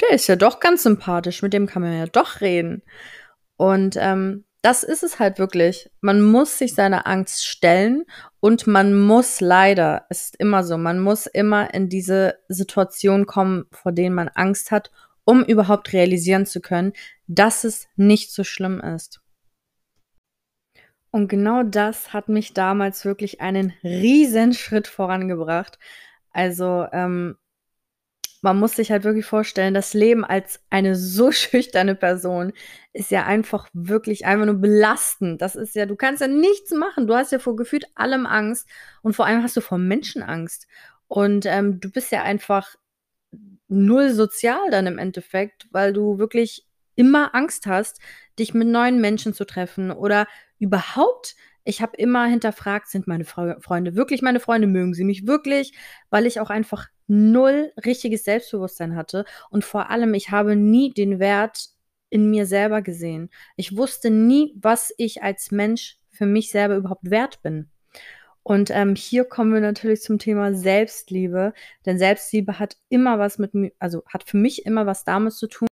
der 0.01 0.11
ist 0.11 0.29
ja 0.29 0.37
doch 0.37 0.61
ganz 0.61 0.85
sympathisch, 0.85 1.43
mit 1.43 1.53
dem 1.53 1.67
kann 1.67 1.83
man 1.83 1.99
ja 1.99 2.07
doch 2.07 2.41
reden. 2.41 2.83
Und 3.57 3.97
ähm, 3.99 4.45
das 4.63 4.83
ist 4.83 5.03
es 5.03 5.19
halt 5.19 5.39
wirklich. 5.39 5.91
Man 6.01 6.23
muss 6.23 6.59
sich 6.59 6.75
seiner 6.75 7.07
Angst 7.07 7.47
stellen 7.47 8.05
und 8.41 8.67
man 8.67 8.99
muss 8.99 9.41
leider, 9.41 10.07
es 10.09 10.27
ist 10.27 10.37
immer 10.37 10.65
so, 10.65 10.79
man 10.79 11.01
muss 11.01 11.27
immer 11.27 11.73
in 11.75 11.89
diese 11.89 12.39
Situation 12.49 13.27
kommen, 13.27 13.67
vor 13.73 13.93
denen 13.93 14.15
man 14.15 14.29
Angst 14.29 14.71
hat, 14.71 14.91
um 15.25 15.45
überhaupt 15.45 15.93
realisieren 15.93 16.47
zu 16.47 16.61
können, 16.61 16.93
dass 17.27 17.65
es 17.65 17.87
nicht 17.97 18.33
so 18.33 18.45
schlimm 18.45 18.81
ist. 18.81 19.21
Und 21.11 21.29
genau 21.29 21.63
das 21.63 22.13
hat 22.13 22.29
mich 22.29 22.53
damals 22.53 23.05
wirklich 23.05 23.41
einen 23.41 23.73
riesen 23.83 24.53
Schritt 24.53 24.89
vorangebracht. 24.89 25.79
Also 26.33 26.87
ähm, 26.93 27.37
man 28.43 28.59
muss 28.59 28.77
sich 28.77 28.91
halt 28.91 29.05
wirklich 29.05 29.27
vorstellen, 29.27 29.75
das 29.75 29.95
Leben 29.95 30.25
als 30.25 30.61
eine 30.71 30.95
so 30.95 31.33
schüchterne 31.33 31.95
Person 31.95 32.53
ist 32.93 33.11
ja 33.11 33.25
einfach 33.25 33.69
wirklich 33.73 34.27
einfach 34.27 34.47
nur 34.47 34.57
belastend. 34.57 35.43
Das 35.43 35.57
ist 35.57 35.75
ja, 35.75 35.87
du 35.87 35.97
kannst 35.97 36.21
ja 36.21 36.29
nichts 36.29 36.71
machen. 36.73 37.07
Du 37.07 37.15
hast 37.15 37.33
ja 37.33 37.39
vor 37.39 37.57
gefühlt 37.57 37.87
allem 37.95 38.27
Angst 38.27 38.69
und 39.03 39.15
vor 39.15 39.27
allem 39.27 39.43
hast 39.43 39.57
du 39.57 39.61
vor 39.61 39.79
Menschen 39.79 40.23
Angst. 40.23 40.67
Und 41.09 41.47
ähm, 41.47 41.81
du 41.81 41.91
bist 41.91 42.13
ja 42.13 42.23
einfach 42.23 42.77
null 43.69 44.11
sozial 44.13 44.71
dann 44.71 44.87
im 44.87 44.99
Endeffekt, 44.99 45.69
weil 45.73 45.93
du 45.93 46.19
wirklich 46.19 46.68
immer 46.99 47.35
Angst 47.35 47.67
hast, 47.67 48.01
dich 48.39 48.53
mit 48.55 48.69
neuen 48.69 49.01
Menschen 49.01 49.33
zu 49.33 49.45
treffen 49.47 49.91
oder 49.91 50.27
überhaupt 50.59 51.37
ich 51.69 51.83
habe 51.83 51.99
immer 51.99 52.25
hinterfragt, 52.25 52.89
sind 52.89 53.07
meine 53.07 53.27
Freunde 53.27 53.95
wirklich 53.95 54.23
meine 54.23 54.41
Freunde, 54.41 54.67
mögen 54.67 54.95
sie 54.95 55.05
mich 55.05 55.27
wirklich, 55.27 55.75
weil 56.09 56.25
ich 56.25 56.41
auch 56.41 56.49
einfach 56.49 56.89
null 57.09 57.73
richtiges 57.85 58.25
Selbstbewusstsein 58.25 58.97
hatte 58.97 59.27
und 59.51 59.67
vor 59.67 59.91
allem, 59.91 60.15
ich 60.15 60.31
habe 60.31 60.57
nie 60.57 60.95
den 60.95 61.19
Wert 61.19 61.69
in 62.09 62.31
mir 62.31 62.47
selber 62.47 62.81
gesehen. 62.81 63.29
Ich 63.57 63.77
wusste 63.77 64.09
nie, 64.09 64.55
was 64.59 64.95
ich 64.97 65.23
als 65.23 65.51
Mensch 65.51 65.99
für 66.11 66.25
mich 66.25 66.51
selber 66.51 66.77
überhaupt 66.77 67.11
wert 67.11 67.43
bin. 67.43 67.69
Und 68.43 68.71
ähm, 68.71 68.95
hier 68.95 69.27
kommen 69.27 69.53
wir 69.53 69.61
natürlich 69.61 70.01
zum 70.01 70.19
Thema 70.19 70.55
Selbstliebe, 70.55 71.53
denn 71.85 71.99
Selbstliebe 71.99 72.59
hat 72.59 72.79
immer 72.89 73.19
was 73.19 73.39
mit 73.39 73.53
mir, 73.53 73.73
also 73.79 74.05
hat 74.07 74.25
für 74.25 74.39
mich 74.39 74.65
immer 74.65 74.87
was 74.87 75.05
damit 75.05 75.35
zu 75.35 75.49
tun, 75.49 75.69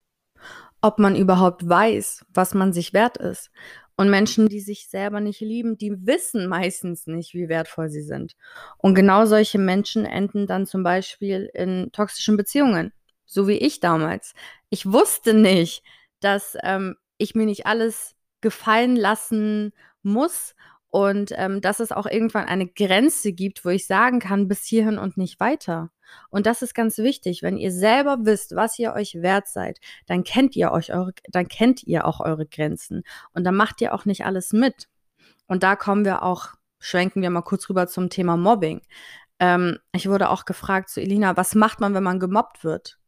ob 0.85 0.99
man 0.99 1.15
überhaupt 1.15 1.67
weiß, 1.67 2.25
was 2.31 2.53
man 2.53 2.71
sich 2.71 2.93
wert 2.93 3.17
ist. 3.17 3.49
Und 3.97 4.11
Menschen, 4.11 4.49
die 4.49 4.59
sich 4.59 4.87
selber 4.87 5.19
nicht 5.19 5.39
lieben, 5.39 5.77
die 5.77 6.05
wissen 6.05 6.47
meistens 6.47 7.07
nicht, 7.07 7.33
wie 7.33 7.49
wertvoll 7.49 7.89
sie 7.89 8.03
sind. 8.03 8.35
Und 8.77 8.93
genau 8.93 9.25
solche 9.25 9.57
Menschen 9.57 10.05
enden 10.05 10.45
dann 10.45 10.67
zum 10.67 10.83
Beispiel 10.83 11.49
in 11.53 11.91
toxischen 11.91 12.37
Beziehungen, 12.37 12.93
so 13.25 13.47
wie 13.47 13.57
ich 13.57 13.79
damals. 13.79 14.33
Ich 14.69 14.91
wusste 14.91 15.33
nicht, 15.33 15.81
dass 16.19 16.55
ähm, 16.61 16.97
ich 17.17 17.33
mir 17.33 17.45
nicht 17.45 17.65
alles 17.65 18.15
gefallen 18.41 18.95
lassen 18.95 19.71
muss 20.03 20.53
und 20.95 21.33
ähm, 21.35 21.59
dass 21.59 21.81
es 21.81 21.91
auch 21.91 22.05
irgendwann 22.05 22.45
eine 22.45 22.67
Grenze 22.67 23.33
gibt, 23.33 23.65
wo 23.65 23.69
ich 23.69 23.85
sagen 23.85 24.19
kann, 24.19 24.47
bis 24.47 24.63
hierhin 24.63 24.97
und 24.97 25.17
nicht 25.17 25.41
weiter. 25.41 25.91
Und 26.29 26.45
das 26.45 26.61
ist 26.61 26.73
ganz 26.73 26.99
wichtig. 26.99 27.43
Wenn 27.43 27.57
ihr 27.57 27.73
selber 27.73 28.19
wisst, 28.21 28.55
was 28.55 28.79
ihr 28.79 28.93
euch 28.93 29.15
wert 29.15 29.49
seid, 29.49 29.81
dann 30.05 30.23
kennt 30.23 30.55
ihr 30.55 30.71
euch 30.71 30.93
eure, 30.93 31.11
dann 31.27 31.49
kennt 31.49 31.83
ihr 31.83 32.05
auch 32.05 32.21
eure 32.21 32.45
Grenzen. 32.45 33.03
Und 33.33 33.43
dann 33.43 33.57
macht 33.57 33.81
ihr 33.81 33.93
auch 33.93 34.05
nicht 34.05 34.25
alles 34.25 34.53
mit. 34.53 34.87
Und 35.47 35.63
da 35.63 35.75
kommen 35.75 36.05
wir 36.05 36.23
auch, 36.23 36.53
schwenken 36.79 37.21
wir 37.21 37.29
mal 37.29 37.41
kurz 37.41 37.69
rüber 37.69 37.87
zum 37.87 38.09
Thema 38.09 38.37
Mobbing. 38.37 38.79
Ähm, 39.41 39.79
ich 39.91 40.07
wurde 40.07 40.29
auch 40.29 40.45
gefragt 40.45 40.87
zu 40.87 41.01
Elina, 41.01 41.35
was 41.35 41.55
macht 41.55 41.81
man, 41.81 41.93
wenn 41.93 42.03
man 42.03 42.21
gemobbt 42.21 42.63
wird? 42.63 42.99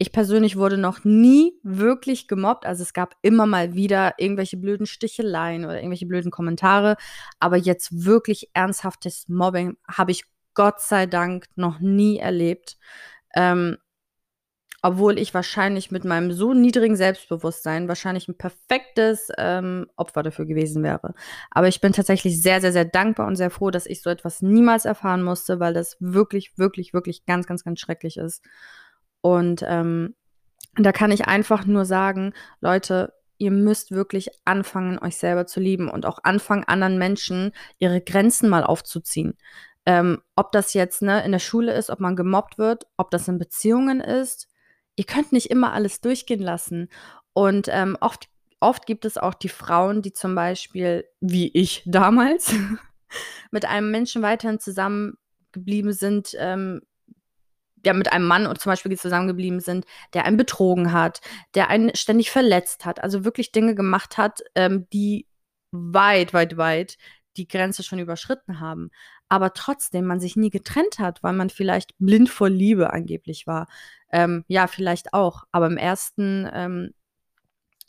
Ich 0.00 0.12
persönlich 0.12 0.56
wurde 0.56 0.78
noch 0.78 1.04
nie 1.04 1.54
wirklich 1.64 2.28
gemobbt. 2.28 2.64
Also 2.64 2.84
es 2.84 2.92
gab 2.92 3.16
immer 3.22 3.46
mal 3.46 3.74
wieder 3.74 4.14
irgendwelche 4.18 4.56
blöden 4.56 4.86
Sticheleien 4.86 5.64
oder 5.64 5.76
irgendwelche 5.78 6.06
blöden 6.06 6.30
Kommentare. 6.30 6.96
Aber 7.40 7.56
jetzt 7.56 8.04
wirklich 8.04 8.50
ernsthaftes 8.54 9.28
Mobbing 9.28 9.76
habe 9.88 10.12
ich 10.12 10.24
Gott 10.54 10.80
sei 10.80 11.06
Dank 11.06 11.46
noch 11.56 11.80
nie 11.80 12.18
erlebt. 12.18 12.78
Ähm, 13.34 13.78
obwohl 14.82 15.18
ich 15.18 15.34
wahrscheinlich 15.34 15.90
mit 15.90 16.04
meinem 16.04 16.30
so 16.30 16.54
niedrigen 16.54 16.94
Selbstbewusstsein 16.94 17.88
wahrscheinlich 17.88 18.28
ein 18.28 18.38
perfektes 18.38 19.28
ähm, 19.36 19.86
Opfer 19.96 20.22
dafür 20.22 20.46
gewesen 20.46 20.84
wäre. 20.84 21.14
Aber 21.50 21.66
ich 21.66 21.80
bin 21.80 21.92
tatsächlich 21.92 22.40
sehr, 22.40 22.60
sehr, 22.60 22.72
sehr 22.72 22.84
dankbar 22.84 23.26
und 23.26 23.34
sehr 23.34 23.50
froh, 23.50 23.70
dass 23.70 23.86
ich 23.86 24.02
so 24.02 24.10
etwas 24.10 24.40
niemals 24.42 24.84
erfahren 24.84 25.24
musste, 25.24 25.58
weil 25.58 25.74
das 25.74 25.96
wirklich, 25.98 26.56
wirklich, 26.58 26.94
wirklich 26.94 27.26
ganz, 27.26 27.46
ganz, 27.48 27.64
ganz 27.64 27.80
schrecklich 27.80 28.18
ist. 28.18 28.44
Und 29.20 29.64
ähm, 29.66 30.14
da 30.76 30.92
kann 30.92 31.10
ich 31.10 31.26
einfach 31.26 31.66
nur 31.66 31.84
sagen, 31.84 32.32
Leute, 32.60 33.12
ihr 33.38 33.50
müsst 33.50 33.92
wirklich 33.92 34.30
anfangen, 34.44 34.98
euch 34.98 35.16
selber 35.16 35.46
zu 35.46 35.60
lieben 35.60 35.88
und 35.88 36.06
auch 36.06 36.18
anfangen, 36.22 36.64
anderen 36.64 36.98
Menschen 36.98 37.52
ihre 37.78 38.00
Grenzen 38.00 38.48
mal 38.48 38.64
aufzuziehen. 38.64 39.36
Ähm, 39.86 40.20
ob 40.36 40.52
das 40.52 40.74
jetzt 40.74 41.02
ne, 41.02 41.24
in 41.24 41.32
der 41.32 41.38
Schule 41.38 41.72
ist, 41.72 41.88
ob 41.88 42.00
man 42.00 42.16
gemobbt 42.16 42.58
wird, 42.58 42.86
ob 42.96 43.10
das 43.10 43.28
in 43.28 43.38
Beziehungen 43.38 44.00
ist. 44.00 44.48
Ihr 44.96 45.04
könnt 45.04 45.32
nicht 45.32 45.50
immer 45.50 45.72
alles 45.72 46.00
durchgehen 46.00 46.42
lassen. 46.42 46.88
Und 47.32 47.68
ähm, 47.70 47.96
oft, 48.00 48.28
oft 48.60 48.84
gibt 48.84 49.04
es 49.04 49.16
auch 49.16 49.34
die 49.34 49.48
Frauen, 49.48 50.02
die 50.02 50.12
zum 50.12 50.34
Beispiel, 50.34 51.04
wie 51.20 51.50
ich 51.54 51.82
damals, 51.86 52.52
mit 53.50 53.64
einem 53.64 53.90
Menschen 53.90 54.20
weiterhin 54.20 54.58
zusammengeblieben 54.58 55.92
sind, 55.92 56.32
ähm, 56.36 56.82
ja, 57.84 57.92
mit 57.92 58.12
einem 58.12 58.26
Mann 58.26 58.44
zum 58.56 58.70
Beispiel 58.70 58.98
zusammengeblieben 58.98 59.60
sind, 59.60 59.84
der 60.14 60.24
einen 60.24 60.36
betrogen 60.36 60.92
hat, 60.92 61.20
der 61.54 61.68
einen 61.68 61.94
ständig 61.94 62.30
verletzt 62.30 62.84
hat, 62.84 63.02
also 63.02 63.24
wirklich 63.24 63.52
Dinge 63.52 63.74
gemacht 63.74 64.18
hat, 64.18 64.40
ähm, 64.54 64.86
die 64.92 65.26
weit, 65.70 66.32
weit, 66.32 66.56
weit 66.56 66.96
die 67.36 67.46
Grenze 67.46 67.82
schon 67.82 68.00
überschritten 68.00 68.58
haben 68.58 68.90
aber 69.28 69.52
trotzdem 69.52 70.06
man 70.06 70.20
sich 70.20 70.36
nie 70.36 70.50
getrennt 70.50 70.98
hat, 70.98 71.22
weil 71.22 71.34
man 71.34 71.50
vielleicht 71.50 71.94
blind 71.98 72.30
vor 72.30 72.48
Liebe 72.48 72.92
angeblich 72.92 73.46
war. 73.46 73.66
Ähm, 74.10 74.44
ja, 74.48 74.66
vielleicht 74.66 75.12
auch. 75.12 75.44
Aber 75.52 75.66
im 75.66 75.76
ersten, 75.76 76.48
ähm, 76.52 76.94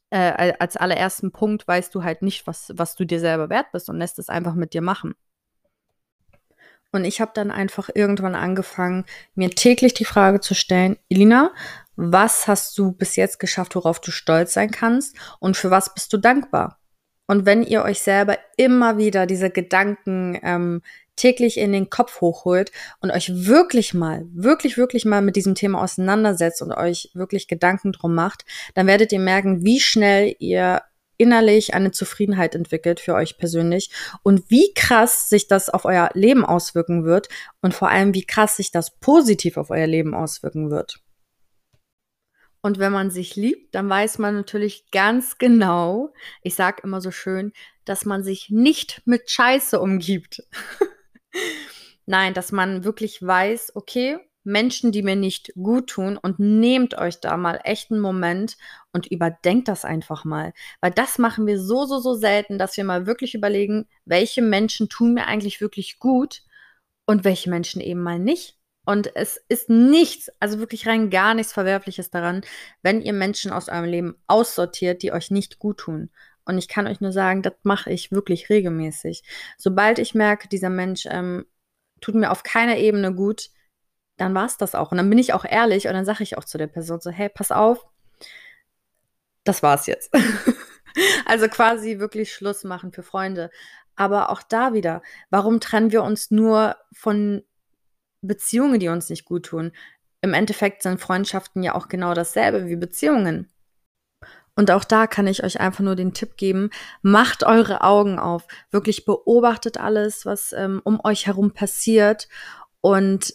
äh, 0.09 0.53
als 0.59 0.75
allerersten 0.75 1.31
Punkt 1.31 1.67
weißt 1.67 1.93
du 1.95 2.03
halt 2.03 2.21
nicht, 2.21 2.47
was, 2.47 2.71
was 2.75 2.95
du 2.95 3.05
dir 3.05 3.19
selber 3.19 3.49
wert 3.49 3.71
bist 3.71 3.89
und 3.89 3.97
lässt 3.97 4.19
es 4.19 4.29
einfach 4.29 4.55
mit 4.55 4.73
dir 4.73 4.81
machen. 4.81 5.15
Und 6.91 7.05
ich 7.05 7.21
habe 7.21 7.31
dann 7.35 7.51
einfach 7.51 7.89
irgendwann 7.93 8.35
angefangen, 8.35 9.05
mir 9.35 9.51
täglich 9.51 9.93
die 9.93 10.05
Frage 10.05 10.39
zu 10.39 10.55
stellen, 10.55 10.97
Elina, 11.07 11.51
was 11.95 12.47
hast 12.47 12.77
du 12.77 12.91
bis 12.91 13.15
jetzt 13.15 13.39
geschafft, 13.39 13.75
worauf 13.75 13.99
du 13.99 14.11
stolz 14.11 14.53
sein 14.53 14.71
kannst 14.71 15.15
und 15.39 15.57
für 15.57 15.69
was 15.69 15.93
bist 15.93 16.11
du 16.13 16.17
dankbar? 16.17 16.79
Und 17.27 17.45
wenn 17.45 17.61
ihr 17.61 17.83
euch 17.83 18.01
selber 18.01 18.39
immer 18.57 18.97
wieder 18.97 19.27
diese 19.27 19.51
Gedanken 19.51 20.39
ähm, 20.41 20.81
täglich 21.15 21.59
in 21.59 21.73
den 21.73 21.89
Kopf 21.91 22.21
hochholt 22.21 22.71
und 23.01 23.11
euch 23.11 23.45
wirklich 23.45 23.93
mal, 23.93 24.25
wirklich, 24.33 24.77
wirklich 24.77 25.05
mal 25.05 25.21
mit 25.21 25.35
diesem 25.35 25.53
Thema 25.53 25.83
auseinandersetzt 25.83 26.61
und 26.61 26.71
euch 26.71 27.11
wirklich 27.13 27.47
Gedanken 27.47 27.91
drum 27.91 28.15
macht, 28.15 28.45
dann 28.73 28.87
werdet 28.87 29.11
ihr 29.11 29.19
merken, 29.19 29.63
wie 29.63 29.79
schnell 29.79 30.35
ihr 30.39 30.81
innerlich 31.19 31.75
eine 31.75 31.91
Zufriedenheit 31.91 32.55
entwickelt 32.55 32.99
für 32.99 33.13
euch 33.13 33.37
persönlich 33.37 33.91
und 34.23 34.49
wie 34.49 34.73
krass 34.73 35.29
sich 35.29 35.47
das 35.47 35.69
auf 35.69 35.85
euer 35.85 36.09
Leben 36.13 36.43
auswirken 36.45 37.03
wird 37.03 37.29
und 37.61 37.75
vor 37.75 37.89
allem 37.89 38.15
wie 38.15 38.25
krass 38.25 38.55
sich 38.55 38.71
das 38.71 38.97
positiv 38.99 39.57
auf 39.57 39.69
euer 39.69 39.85
Leben 39.85 40.15
auswirken 40.15 40.71
wird. 40.71 40.99
Und 42.61 42.79
wenn 42.79 42.91
man 42.91 43.11
sich 43.11 43.35
liebt, 43.35 43.75
dann 43.75 43.89
weiß 43.89 44.17
man 44.17 44.35
natürlich 44.35 44.91
ganz 44.91 45.37
genau, 45.37 46.13
ich 46.41 46.55
sag 46.55 46.83
immer 46.83 47.01
so 47.01 47.11
schön, 47.11 47.53
dass 47.85 48.05
man 48.05 48.23
sich 48.23 48.49
nicht 48.49 49.01
mit 49.05 49.29
Scheiße 49.29 49.79
umgibt. 49.79 50.43
Nein, 52.05 52.33
dass 52.33 52.51
man 52.51 52.83
wirklich 52.83 53.21
weiß, 53.21 53.75
okay, 53.75 54.19
Menschen, 54.49 54.91
die 54.91 55.03
mir 55.03 55.15
nicht 55.15 55.53
gut 55.55 55.87
tun 55.87 56.17
und 56.17 56.39
nehmt 56.39 56.97
euch 56.97 57.19
da 57.19 57.37
mal 57.37 57.59
echt 57.63 57.91
einen 57.91 58.01
Moment 58.01 58.57
und 58.91 59.07
überdenkt 59.07 59.67
das 59.67 59.85
einfach 59.85 60.25
mal. 60.25 60.53
Weil 60.81 60.91
das 60.91 61.17
machen 61.17 61.47
wir 61.47 61.59
so, 61.59 61.85
so, 61.85 61.99
so 61.99 62.15
selten, 62.15 62.57
dass 62.57 62.75
wir 62.75 62.83
mal 62.83 63.05
wirklich 63.05 63.35
überlegen, 63.35 63.87
welche 64.05 64.41
Menschen 64.41 64.89
tun 64.89 65.13
mir 65.13 65.27
eigentlich 65.27 65.61
wirklich 65.61 65.99
gut 65.99 66.43
und 67.05 67.23
welche 67.23 67.49
Menschen 67.49 67.81
eben 67.81 68.01
mal 68.01 68.19
nicht. 68.19 68.57
Und 68.85 69.15
es 69.15 69.39
ist 69.49 69.69
nichts, 69.69 70.31
also 70.39 70.57
wirklich 70.57 70.87
rein 70.87 71.11
gar 71.11 71.35
nichts 71.35 71.53
Verwerfliches 71.53 72.09
daran, 72.09 72.41
wenn 72.81 73.01
ihr 73.01 73.13
Menschen 73.13 73.51
aus 73.51 73.69
eurem 73.69 73.85
Leben 73.85 74.15
aussortiert, 74.25 75.03
die 75.03 75.11
euch 75.13 75.29
nicht 75.29 75.59
gut 75.59 75.77
tun. 75.77 76.09
Und 76.43 76.57
ich 76.57 76.67
kann 76.67 76.87
euch 76.87 76.99
nur 76.99 77.11
sagen, 77.11 77.43
das 77.43 77.53
mache 77.61 77.91
ich 77.91 78.11
wirklich 78.11 78.49
regelmäßig. 78.49 79.23
Sobald 79.57 79.99
ich 79.99 80.15
merke, 80.15 80.47
dieser 80.47 80.71
Mensch 80.71 81.05
ähm, 81.07 81.45
tut 82.01 82.15
mir 82.15 82.31
auf 82.31 82.41
keiner 82.41 82.77
Ebene 82.77 83.13
gut, 83.13 83.51
dann 84.19 84.35
war 84.35 84.45
es 84.45 84.57
das 84.57 84.75
auch. 84.75 84.91
Und 84.91 84.97
dann 84.97 85.09
bin 85.09 85.17
ich 85.17 85.33
auch 85.33 85.45
ehrlich 85.45 85.87
und 85.87 85.93
dann 85.93 86.05
sage 86.05 86.23
ich 86.23 86.37
auch 86.37 86.43
zu 86.43 86.57
der 86.57 86.67
Person 86.67 86.99
so, 86.99 87.09
hey, 87.09 87.29
pass 87.29 87.51
auf, 87.51 87.85
das 89.43 89.63
war's 89.63 89.87
jetzt. 89.87 90.13
also 91.25 91.47
quasi 91.47 91.99
wirklich 91.99 92.33
Schluss 92.33 92.63
machen 92.63 92.91
für 92.91 93.03
Freunde. 93.03 93.49
Aber 93.95 94.29
auch 94.29 94.43
da 94.43 94.73
wieder, 94.73 95.01
warum 95.29 95.59
trennen 95.59 95.91
wir 95.91 96.03
uns 96.03 96.31
nur 96.31 96.75
von 96.93 97.43
Beziehungen, 98.21 98.79
die 98.79 98.89
uns 98.89 99.09
nicht 99.09 99.25
gut 99.25 99.45
tun? 99.45 99.71
Im 100.21 100.33
Endeffekt 100.33 100.83
sind 100.83 100.99
Freundschaften 100.99 101.63
ja 101.63 101.75
auch 101.75 101.87
genau 101.87 102.13
dasselbe 102.13 102.67
wie 102.67 102.75
Beziehungen. 102.75 103.49
Und 104.55 104.71
auch 104.71 104.83
da 104.83 105.07
kann 105.07 105.27
ich 105.27 105.43
euch 105.43 105.61
einfach 105.61 105.79
nur 105.79 105.95
den 105.95 106.13
Tipp 106.13 106.35
geben, 106.35 106.69
macht 107.01 107.43
eure 107.43 107.81
Augen 107.81 108.19
auf, 108.19 108.45
wirklich 108.71 109.05
beobachtet 109.05 109.77
alles, 109.77 110.25
was 110.25 110.51
ähm, 110.51 110.81
um 110.83 110.99
euch 111.05 111.27
herum 111.27 111.51
passiert 111.51 112.27
und 112.81 113.33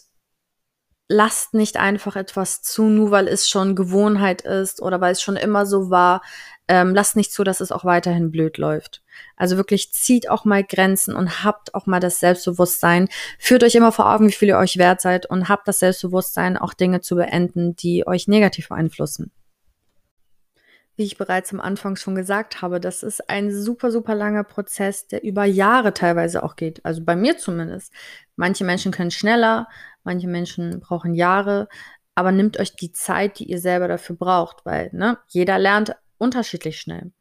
lasst 1.07 1.53
nicht 1.53 1.77
einfach 1.77 2.15
etwas 2.15 2.61
zu, 2.61 2.83
nur 2.83 3.11
weil 3.11 3.27
es 3.27 3.47
schon 3.47 3.75
Gewohnheit 3.75 4.41
ist 4.41 4.81
oder 4.81 5.01
weil 5.01 5.11
es 5.11 5.21
schon 5.21 5.35
immer 5.37 5.65
so 5.65 5.89
war. 5.89 6.21
Ähm, 6.67 6.95
lasst 6.95 7.15
nicht 7.15 7.31
zu, 7.31 7.43
dass 7.43 7.61
es 7.61 7.71
auch 7.71 7.85
weiterhin 7.85 8.31
blöd 8.31 8.57
läuft. 8.57 9.03
Also 9.35 9.55
wirklich 9.55 9.93
zieht 9.93 10.29
auch 10.29 10.45
mal 10.45 10.63
Grenzen 10.63 11.15
und 11.15 11.43
habt 11.43 11.75
auch 11.75 11.85
mal 11.85 11.99
das 11.99 12.19
Selbstbewusstsein. 12.19 13.07
Führt 13.37 13.63
euch 13.63 13.75
immer 13.75 13.91
vor 13.91 14.11
Augen, 14.11 14.27
wie 14.27 14.33
viel 14.33 14.47
ihr 14.47 14.57
euch 14.57 14.77
wert 14.77 14.99
seid 14.99 15.27
und 15.27 15.47
habt 15.47 15.67
das 15.67 15.79
Selbstbewusstsein, 15.79 16.57
auch 16.57 16.73
Dinge 16.73 17.01
zu 17.01 17.15
beenden, 17.15 17.75
die 17.75 18.07
euch 18.07 18.27
negativ 18.27 18.69
beeinflussen 18.69 19.31
wie 20.97 21.03
ich 21.03 21.17
bereits 21.17 21.51
am 21.53 21.59
Anfang 21.59 21.95
schon 21.95 22.15
gesagt 22.15 22.61
habe, 22.61 22.79
das 22.79 23.03
ist 23.03 23.29
ein 23.29 23.51
super, 23.51 23.91
super 23.91 24.15
langer 24.15 24.43
Prozess, 24.43 25.07
der 25.07 25.23
über 25.23 25.43
Jahre 25.43 25.93
teilweise 25.93 26.41
auch 26.43 26.55
geht. 26.55 26.83
Also 26.85 27.03
bei 27.03 27.15
mir 27.15 27.37
zumindest. 27.37 27.91
Manche 28.37 28.63
Menschen 28.63 28.91
können 28.91 29.11
schneller, 29.11 29.67
manche 30.05 30.27
Menschen 30.27 30.79
brauchen 30.79 31.13
Jahre, 31.13 31.67
aber 32.15 32.31
nimmt 32.31 32.59
euch 32.59 32.75
die 32.75 32.91
Zeit, 32.91 33.39
die 33.39 33.45
ihr 33.45 33.59
selber 33.59 33.87
dafür 33.87 34.15
braucht, 34.15 34.65
weil 34.65 34.89
ne, 34.93 35.17
jeder 35.27 35.59
lernt 35.59 35.95
unterschiedlich 36.17 36.79
schnell. 36.79 37.11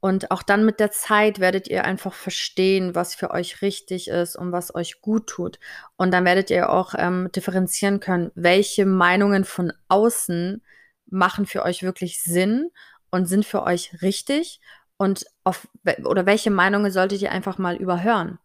Und 0.00 0.30
auch 0.30 0.42
dann 0.42 0.66
mit 0.66 0.80
der 0.80 0.90
Zeit 0.90 1.40
werdet 1.40 1.66
ihr 1.66 1.84
einfach 1.84 2.12
verstehen, 2.12 2.94
was 2.94 3.14
für 3.14 3.30
euch 3.30 3.62
richtig 3.62 4.08
ist 4.08 4.36
und 4.36 4.52
was 4.52 4.74
euch 4.74 5.00
gut 5.00 5.28
tut. 5.28 5.58
Und 5.96 6.12
dann 6.12 6.26
werdet 6.26 6.50
ihr 6.50 6.68
auch 6.70 6.94
ähm, 6.98 7.30
differenzieren 7.34 8.00
können, 8.00 8.30
welche 8.34 8.84
Meinungen 8.84 9.44
von 9.44 9.72
außen 9.88 10.62
machen 11.06 11.46
für 11.46 11.62
euch 11.62 11.82
wirklich 11.82 12.22
Sinn 12.22 12.70
und 13.10 13.26
sind 13.26 13.46
für 13.46 13.62
euch 13.62 14.02
richtig 14.02 14.60
und 14.98 15.24
auf 15.42 15.68
oder 16.04 16.26
welche 16.26 16.50
Meinungen 16.50 16.90
solltet 16.92 17.22
ihr 17.22 17.32
einfach 17.32 17.56
mal 17.56 17.76
überhören. 17.76 18.38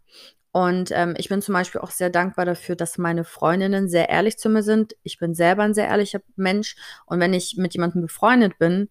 Und 0.51 0.89
ähm, 0.91 1.13
ich 1.17 1.29
bin 1.29 1.41
zum 1.41 1.53
Beispiel 1.53 1.81
auch 1.81 1.91
sehr 1.91 2.09
dankbar 2.09 2.45
dafür, 2.45 2.75
dass 2.75 2.97
meine 2.97 3.23
Freundinnen 3.23 3.87
sehr 3.87 4.09
ehrlich 4.09 4.37
zu 4.37 4.49
mir 4.49 4.63
sind. 4.63 4.95
Ich 5.03 5.19
bin 5.19 5.35
selber 5.35 5.63
ein 5.63 5.75
sehr 5.75 5.87
ehrlicher 5.87 6.21
Mensch. 6.35 6.75
Und 7.05 7.19
wenn 7.19 7.33
ich 7.33 7.55
mit 7.57 7.73
jemandem 7.73 8.01
befreundet 8.01 8.57
bin, 8.57 8.89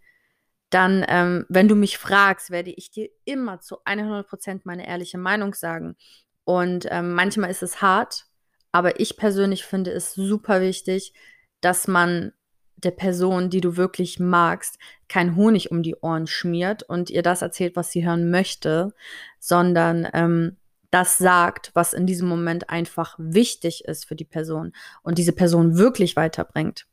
dann, 0.70 1.04
ähm, 1.08 1.46
wenn 1.48 1.66
du 1.66 1.74
mich 1.74 1.98
fragst, 1.98 2.50
werde 2.50 2.70
ich 2.70 2.90
dir 2.90 3.08
immer 3.24 3.60
zu 3.60 3.78
100 3.84 4.28
Prozent 4.28 4.66
meine 4.66 4.86
ehrliche 4.86 5.18
Meinung 5.18 5.54
sagen. 5.54 5.96
Und 6.44 6.86
ähm, 6.90 7.14
manchmal 7.14 7.50
ist 7.50 7.62
es 7.62 7.82
hart, 7.82 8.26
aber 8.70 9.00
ich 9.00 9.16
persönlich 9.16 9.64
finde 9.64 9.90
es 9.90 10.14
super 10.14 10.60
wichtig, 10.60 11.12
dass 11.60 11.88
man 11.88 12.32
der 12.76 12.92
Person, 12.92 13.50
die 13.50 13.60
du 13.60 13.76
wirklich 13.76 14.20
magst, 14.20 14.78
kein 15.08 15.34
Honig 15.36 15.70
um 15.72 15.82
die 15.82 15.96
Ohren 15.96 16.26
schmiert 16.26 16.84
und 16.84 17.10
ihr 17.10 17.22
das 17.22 17.42
erzählt, 17.42 17.74
was 17.74 17.90
sie 17.90 18.06
hören 18.06 18.30
möchte, 18.30 18.94
sondern 19.40 20.06
ähm, 20.12 20.56
das 20.90 21.18
sagt, 21.18 21.70
was 21.74 21.92
in 21.92 22.06
diesem 22.06 22.28
Moment 22.28 22.70
einfach 22.70 23.14
wichtig 23.18 23.84
ist 23.84 24.06
für 24.06 24.16
die 24.16 24.24
Person 24.24 24.72
und 25.02 25.18
diese 25.18 25.32
Person 25.32 25.76
wirklich 25.76 26.16
weiterbringt. 26.16 26.86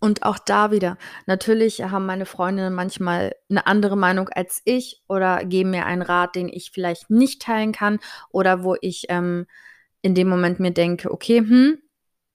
Und 0.00 0.22
auch 0.22 0.38
da 0.38 0.70
wieder, 0.70 0.98
natürlich 1.26 1.82
haben 1.82 2.04
meine 2.04 2.26
Freundinnen 2.26 2.74
manchmal 2.74 3.34
eine 3.48 3.66
andere 3.66 3.96
Meinung 3.96 4.28
als 4.28 4.60
ich 4.66 5.02
oder 5.08 5.46
geben 5.46 5.70
mir 5.70 5.86
einen 5.86 6.02
Rat, 6.02 6.36
den 6.36 6.50
ich 6.50 6.72
vielleicht 6.72 7.08
nicht 7.08 7.40
teilen 7.40 7.72
kann 7.72 7.98
oder 8.28 8.62
wo 8.64 8.76
ich 8.82 9.06
ähm, 9.08 9.46
in 10.02 10.14
dem 10.14 10.28
Moment 10.28 10.60
mir 10.60 10.72
denke, 10.72 11.10
okay, 11.10 11.38
hm, 11.38 11.78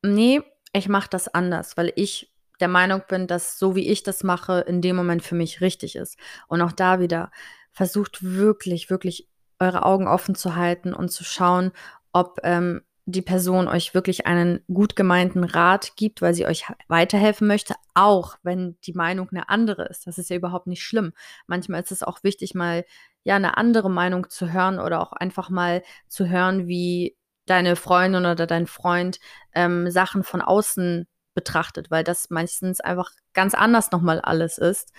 nee, 0.01 0.42
ich 0.74 0.89
mache 0.89 1.10
das 1.12 1.28
anders, 1.28 1.78
weil 1.78 1.94
ich 1.96 2.34
der 2.60 2.70
Meinung 2.70 3.04
bin, 3.08 3.28
dass 3.28 3.60
so 3.60 3.75
wie 3.75 3.88
ich 3.88 4.01
das 4.01 4.24
mache, 4.24 4.62
in 4.62 4.82
dem 4.82 4.96
Moment 4.96 5.22
für 5.22 5.36
mich 5.36 5.62
richtig 5.62 5.96
ist. 5.96 6.18
Und 6.48 6.62
auch 6.63 6.72
da 6.72 7.00
wieder, 7.00 7.32
versucht 7.72 8.24
wirklich, 8.24 8.89
wirklich 8.89 9.30
eure 9.60 9.84
Augen 9.84 10.08
offen 10.08 10.36
zu 10.36 10.56
halten 10.56 10.93
und 10.93 11.10
zu 11.10 11.24
schauen, 11.24 11.72
ob 12.12 12.39
ähm, 12.43 12.82
die 13.12 13.22
Person 13.22 13.67
euch 13.67 13.93
wirklich 13.93 14.28
einen 14.28 14.62
gut 14.72 14.95
gemeinten 14.95 15.43
Rat 15.43 15.93
gibt, 15.95 16.22
weil 16.22 16.34
sie 16.34 16.45
euch 16.45 16.65
weiterhelfen 16.88 17.48
möchte, 17.48 17.76
auch 17.93 18.38
wenn 18.43 18.78
die 18.84 18.93
Meinung 18.93 19.30
eine 19.32 19.50
andere 19.50 19.88
ist. 19.88 20.08
Das 20.08 20.17
ist 20.17 20.30
ja 20.30 20.36
überhaupt 20.36 20.67
nicht 20.67 20.84
schlimm. 20.84 21.13
Manchmal 21.48 21.82
ist 21.82 21.91
es 21.91 22.04
auch 22.04 22.24
wichtig, 22.24 22.54
mal 22.54 22.86
ja 23.24 23.36
eine 23.36 23.58
andere 23.58 23.89
Meinung 23.89 24.30
zu 24.30 24.54
hören 24.54 24.80
oder 24.80 25.02
auch 25.02 25.13
einfach 25.13 25.50
mal 25.50 25.82
zu 26.08 26.30
hören, 26.30 26.67
wie 26.67 27.17
deine 27.45 27.76
Freundin 27.76 28.26
oder 28.26 28.45
dein 28.45 28.67
Freund 28.67 29.19
ähm, 29.54 29.89
Sachen 29.89 30.24
von 30.24 30.41
außen 30.41 31.08
betrachtet, 31.34 31.92
weil 31.92 32.04
das 32.04 32.30
meistens 32.30 32.82
einfach 32.82 33.12
ganz 33.34 33.54
anders 33.54 33.92
nochmal 33.92 34.20
alles 34.20 34.58
ist. 34.58 34.92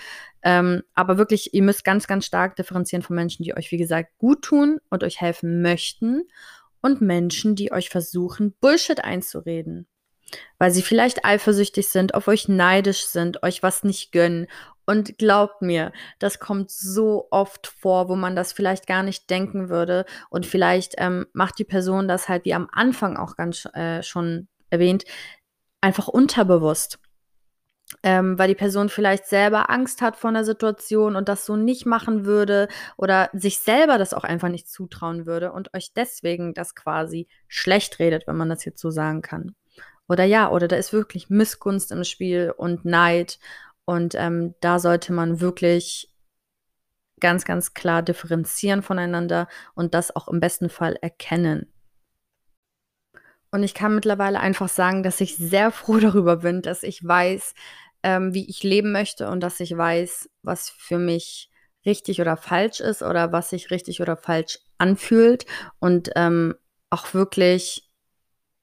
Ähm, 0.43 0.83
aber 0.95 1.19
wirklich, 1.19 1.55
ihr 1.55 1.63
müsst 1.63 1.85
ganz, 1.85 2.07
ganz 2.07 2.25
stark 2.25 2.57
differenzieren 2.57 3.03
von 3.03 3.17
Menschen, 3.17 3.43
die 3.43 3.57
euch, 3.57 3.71
wie 3.71 3.77
gesagt, 3.77 4.11
gut 4.19 4.43
tun 4.43 4.79
und 4.89 5.05
euch 5.05 5.21
helfen 5.21 5.63
möchten 5.63 6.23
und 6.81 7.01
Menschen, 7.01 7.57
die 7.57 7.73
euch 7.73 7.91
versuchen, 7.91 8.55
Bullshit 8.61 9.05
einzureden. 9.05 9.87
Weil 10.59 10.71
sie 10.71 10.83
vielleicht 10.83 11.25
eifersüchtig 11.25 11.89
sind, 11.89 12.15
auf 12.15 12.29
euch 12.29 12.49
neidisch 12.49 13.07
sind, 13.07 13.43
euch 13.43 13.63
was 13.63 13.83
nicht 13.83 14.13
gönnen 14.13 14.47
und 14.91 15.19
glaubt 15.19 15.63
mir, 15.63 15.93
das 16.19 16.41
kommt 16.41 16.71
so 16.71 17.29
oft 17.31 17.69
vor, 17.69 18.09
wo 18.09 18.17
man 18.17 18.35
das 18.35 18.53
vielleicht 18.53 18.89
gar 18.89 19.05
nicht 19.05 19.31
denken 19.31 19.69
würde. 19.69 20.05
Und 20.31 20.47
vielleicht 20.47 20.95
ähm, 20.99 21.27
macht 21.33 21.61
die 21.61 21.65
Person 21.65 22.09
das 22.09 22.29
halt, 22.29 22.45
wie 22.45 22.55
am 22.55 22.69
Anfang 22.73 23.17
auch 23.17 23.37
ganz 23.37 23.67
äh, 23.67 24.03
schon 24.03 24.49
erwähnt, 24.69 25.05
einfach 25.81 26.09
unterbewusst. 26.09 26.99
Ähm, 28.05 28.39
weil 28.39 28.47
die 28.47 28.55
Person 28.55 28.89
vielleicht 28.89 29.27
selber 29.27 29.69
Angst 29.69 30.01
hat 30.01 30.17
vor 30.17 30.31
einer 30.31 30.45
Situation 30.45 31.17
und 31.17 31.29
das 31.29 31.45
so 31.45 31.57
nicht 31.57 31.87
machen 31.87 32.25
würde 32.25 32.69
oder 32.97 33.31
sich 33.33 33.59
selber 33.59 33.99
das 33.99 34.15
auch 34.15 34.23
einfach 34.23 34.49
nicht 34.49 34.69
zutrauen 34.69 35.27
würde 35.27 35.51
und 35.51 35.75
euch 35.75 35.93
deswegen 35.93 36.55
das 36.55 36.77
quasi 36.77 37.27
schlecht 37.49 37.99
redet, 37.99 38.29
wenn 38.29 38.37
man 38.37 38.49
das 38.49 38.65
jetzt 38.65 38.81
so 38.81 38.91
sagen 38.91 39.23
kann. 39.23 39.57
Oder 40.09 40.25
ja, 40.25 40.51
oder 40.51 40.69
da 40.69 40.77
ist 40.77 40.93
wirklich 40.93 41.31
Missgunst 41.31 41.91
im 41.91 42.05
Spiel 42.05 42.55
und 42.57 42.85
Neid 42.85 43.41
und 43.85 44.15
ähm, 44.15 44.55
da 44.61 44.79
sollte 44.79 45.13
man 45.13 45.41
wirklich 45.41 46.13
ganz, 47.21 47.45
ganz 47.45 47.75
klar 47.75 48.03
differenzieren 48.03 48.83
voneinander 48.83 49.49
und 49.75 49.95
das 49.95 50.15
auch 50.15 50.29
im 50.29 50.41
besten 50.41 50.71
Fall 50.71 50.97
erkennen. 51.01 51.73
Und 53.51 53.63
ich 53.63 53.75
kann 53.75 53.95
mittlerweile 53.95 54.41
einfach 54.41 54.69
sagen, 54.69 55.03
dass 55.03 55.21
ich 55.21 55.37
sehr 55.37 55.71
froh 55.71 55.99
darüber 56.01 56.39
bin, 56.39 56.63
dass 56.63 56.83
ich 56.83 57.07
weiß, 57.07 57.55
ähm, 58.03 58.35
wie 58.35 58.49
ich 58.49 58.63
leben 58.63 58.93
möchte 58.93 59.29
und 59.29 59.41
dass 59.41 59.61
ich 59.61 59.77
weiß, 59.77 60.31
was 60.43 60.71
für 60.71 60.99
mich 60.99 61.51
richtig 61.85 62.21
oder 62.21 62.37
falsch 62.37 62.81
ist 62.81 63.03
oder 63.03 63.33
was 63.33 63.51
sich 63.51 63.71
richtig 63.71 64.01
oder 64.01 64.17
falsch 64.17 64.59
anfühlt 64.79 65.47
und 65.79 66.11
ähm, 66.17 66.55
auch 66.91 67.15
wirklich 67.15 67.91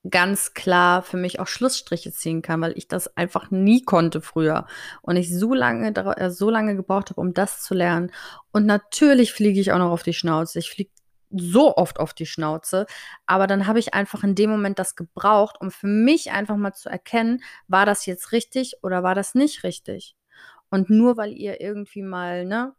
ganz 0.09 0.53
klar 0.53 1.01
für 1.01 1.17
mich 1.17 1.39
auch 1.39 1.47
Schlussstriche 1.47 2.11
ziehen 2.11 2.41
kann, 2.41 2.61
weil 2.61 2.77
ich 2.77 2.87
das 2.87 3.15
einfach 3.17 3.51
nie 3.51 3.81
konnte 3.83 4.21
früher 4.21 4.65
und 5.01 5.17
ich 5.17 5.37
so 5.37 5.53
lange 5.53 5.93
äh, 6.17 6.29
so 6.29 6.49
lange 6.49 6.75
gebraucht 6.75 7.09
habe, 7.09 7.21
um 7.21 7.33
das 7.33 7.61
zu 7.63 7.73
lernen. 7.73 8.11
Und 8.51 8.65
natürlich 8.65 9.33
fliege 9.33 9.59
ich 9.59 9.71
auch 9.71 9.79
noch 9.79 9.91
auf 9.91 10.03
die 10.03 10.13
Schnauze. 10.13 10.59
Ich 10.59 10.69
fliege 10.69 10.91
so 11.29 11.75
oft 11.75 11.99
auf 11.99 12.13
die 12.13 12.25
Schnauze, 12.25 12.85
aber 13.25 13.47
dann 13.47 13.67
habe 13.67 13.79
ich 13.79 13.93
einfach 13.93 14.23
in 14.23 14.35
dem 14.35 14.49
Moment 14.49 14.79
das 14.79 14.95
gebraucht, 14.95 15.57
um 15.59 15.71
für 15.71 15.87
mich 15.87 16.31
einfach 16.31 16.57
mal 16.57 16.73
zu 16.73 16.89
erkennen, 16.89 17.43
war 17.67 17.85
das 17.85 18.05
jetzt 18.05 18.31
richtig 18.31 18.77
oder 18.83 19.03
war 19.03 19.15
das 19.15 19.35
nicht 19.35 19.63
richtig? 19.63 20.15
Und 20.69 20.89
nur 20.89 21.17
weil 21.17 21.33
ihr 21.33 21.61
irgendwie 21.61 22.01
mal 22.01 22.45
ne 22.45 22.73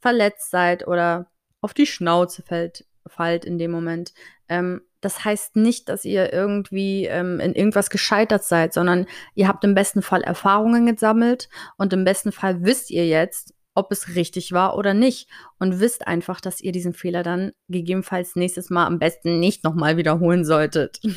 verletzt 0.00 0.50
seid 0.50 0.86
oder 0.86 1.30
auf 1.60 1.74
die 1.74 1.86
Schnauze 1.86 2.42
fällt, 2.42 2.86
fallt 3.06 3.44
in 3.44 3.58
dem 3.58 3.70
Moment, 3.70 4.12
ähm, 4.48 4.82
das 5.00 5.24
heißt 5.24 5.56
nicht, 5.56 5.88
dass 5.88 6.04
ihr 6.04 6.32
irgendwie 6.32 7.04
ähm, 7.04 7.38
in 7.40 7.54
irgendwas 7.54 7.90
gescheitert 7.90 8.44
seid, 8.44 8.72
sondern 8.72 9.06
ihr 9.34 9.48
habt 9.48 9.62
im 9.64 9.74
besten 9.74 10.00
Fall 10.00 10.22
Erfahrungen 10.22 10.86
gesammelt 10.86 11.50
und 11.76 11.92
im 11.92 12.04
besten 12.04 12.32
Fall 12.32 12.64
wisst 12.64 12.90
ihr 12.90 13.06
jetzt, 13.06 13.53
ob 13.74 13.90
es 13.92 14.14
richtig 14.14 14.52
war 14.52 14.76
oder 14.76 14.94
nicht 14.94 15.28
und 15.58 15.80
wisst 15.80 16.06
einfach, 16.06 16.40
dass 16.40 16.60
ihr 16.60 16.72
diesen 16.72 16.92
Fehler 16.92 17.22
dann 17.22 17.52
gegebenenfalls 17.68 18.36
nächstes 18.36 18.70
Mal 18.70 18.86
am 18.86 18.98
besten 18.98 19.40
nicht 19.40 19.64
nochmal 19.64 19.96
wiederholen 19.96 20.44
solltet. 20.44 21.00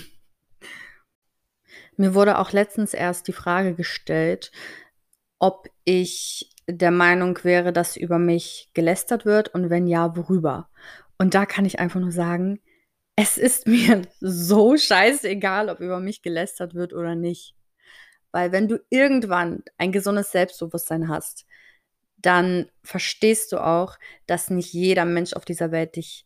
Mir 1.98 2.14
wurde 2.14 2.38
auch 2.38 2.52
letztens 2.52 2.94
erst 2.94 3.28
die 3.28 3.34
Frage 3.34 3.74
gestellt, 3.74 4.52
ob 5.40 5.68
ich 5.84 6.52
der 6.68 6.92
Meinung 6.92 7.40
wäre, 7.44 7.74
dass 7.74 7.98
über 7.98 8.20
mich 8.20 8.70
gelästert 8.74 9.26
wird 9.26 9.54
und 9.54 9.70
wenn 9.70 9.88
ja, 9.88 10.16
worüber. 10.16 10.70
Und 11.18 11.34
da 11.34 11.46
kann 11.46 11.66
ich 11.66 11.80
einfach 11.80 12.00
nur 12.00 12.12
sagen, 12.12 12.60
es 13.16 13.38
ist 13.38 13.68
mir 13.68 14.04
so 14.20 14.78
scheißegal, 14.78 15.70
ob 15.70 15.80
über 15.80 16.00
mich 16.00 16.22
gelästert 16.22 16.76
wird 16.76 16.94
oder 16.94 17.16
nicht. 17.16 17.56
Weil 18.32 18.52
wenn 18.52 18.68
du 18.68 18.80
irgendwann 18.90 19.64
ein 19.78 19.92
gesundes 19.92 20.32
Selbstbewusstsein 20.32 21.08
hast, 21.08 21.46
dann 22.18 22.70
verstehst 22.84 23.52
du 23.52 23.64
auch, 23.64 23.98
dass 24.26 24.50
nicht 24.50 24.74
jeder 24.74 25.06
Mensch 25.06 25.34
auf 25.34 25.46
dieser 25.46 25.72
Welt 25.72 25.96
dich 25.96 26.26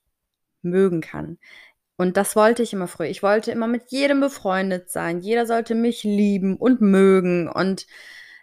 mögen 0.61 1.01
kann. 1.01 1.37
Und 1.97 2.17
das 2.17 2.35
wollte 2.35 2.63
ich 2.63 2.73
immer 2.73 2.87
früher. 2.87 3.09
Ich 3.09 3.21
wollte 3.21 3.51
immer 3.51 3.67
mit 3.67 3.91
jedem 3.91 4.21
befreundet 4.21 4.89
sein. 4.89 5.19
Jeder 5.19 5.45
sollte 5.45 5.75
mich 5.75 6.03
lieben 6.03 6.57
und 6.57 6.81
mögen. 6.81 7.47
Und 7.47 7.85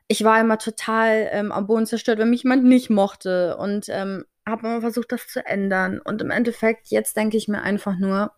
ich 0.07 0.23
war 0.23 0.41
immer 0.41 0.59
total 0.59 1.29
ähm, 1.33 1.51
am 1.51 1.67
Boden 1.67 1.87
zerstört, 1.87 2.19
wenn 2.19 2.31
mich 2.31 2.45
jemand 2.45 2.65
nicht 2.65 2.89
mochte 2.89 3.57
und 3.57 3.89
ähm, 3.89 4.25
habe 4.47 4.67
immer 4.67 4.81
versucht, 4.81 5.13
das 5.13 5.27
zu 5.27 5.45
ändern. 5.45 6.01
Und 6.01 6.23
im 6.23 6.31
Endeffekt, 6.31 6.89
jetzt 6.89 7.17
denke 7.17 7.37
ich 7.37 7.49
mir 7.49 7.63
einfach 7.63 7.99
nur, 7.99 8.33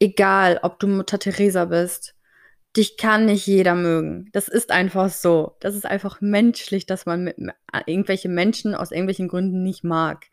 egal, 0.00 0.60
ob 0.62 0.78
du 0.80 0.86
Mutter 0.86 1.18
Teresa 1.18 1.66
bist, 1.66 2.15
dich 2.76 2.96
kann 2.96 3.26
nicht 3.26 3.46
jeder 3.46 3.74
mögen. 3.74 4.28
Das 4.32 4.48
ist 4.48 4.70
einfach 4.70 5.10
so. 5.10 5.56
Das 5.60 5.74
ist 5.74 5.86
einfach 5.86 6.20
menschlich, 6.20 6.86
dass 6.86 7.06
man 7.06 7.24
mit, 7.24 7.36
irgendwelche 7.86 8.28
Menschen 8.28 8.74
aus 8.74 8.90
irgendwelchen 8.90 9.28
Gründen 9.28 9.62
nicht 9.62 9.84
mag. 9.84 10.26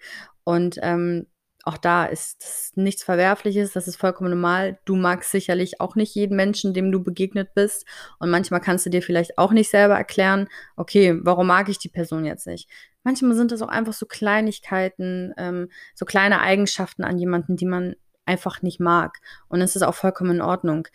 Und 0.44 0.78
ähm, 0.82 1.28
auch 1.64 1.78
da 1.78 2.06
ist 2.06 2.74
nichts 2.76 3.04
Verwerfliches, 3.04 3.72
das 3.72 3.88
ist 3.88 3.96
vollkommen 3.96 4.30
normal. 4.30 4.80
Du 4.84 4.98
magst 4.98 5.32
sicherlich 5.32 5.80
auch 5.80 5.96
nicht 5.96 6.14
jeden 6.14 6.36
Menschen, 6.36 6.74
dem 6.74 6.92
du 6.92 7.02
begegnet 7.02 7.54
bist. 7.56 7.86
Und 8.20 8.30
manchmal 8.30 8.60
kannst 8.60 8.86
du 8.86 8.90
dir 8.90 9.02
vielleicht 9.02 9.38
auch 9.38 9.52
nicht 9.52 9.70
selber 9.70 9.96
erklären, 9.96 10.50
okay, 10.76 11.18
warum 11.22 11.48
mag 11.48 11.70
ich 11.70 11.80
die 11.80 11.90
Person 11.90 12.26
jetzt 12.26 12.48
nicht? 12.48 12.70
Manchmal 13.04 13.36
sind 13.36 13.52
das 13.52 13.62
auch 13.62 13.70
einfach 13.70 13.94
so 13.94 14.06
Kleinigkeiten, 14.06 15.34
ähm, 15.38 15.70
so 15.96 16.06
kleine 16.06 16.42
Eigenschaften 16.42 17.06
an 17.06 17.18
jemanden, 17.18 17.56
die 17.56 17.66
man 17.66 17.96
einfach 18.26 18.62
nicht 18.62 18.82
mag. 18.82 19.20
Und 19.48 19.62
es 19.62 19.78
ist 19.78 19.84
auch 19.84 19.96
vollkommen 19.96 20.32
in 20.32 20.42
Ordnung. 20.42 20.88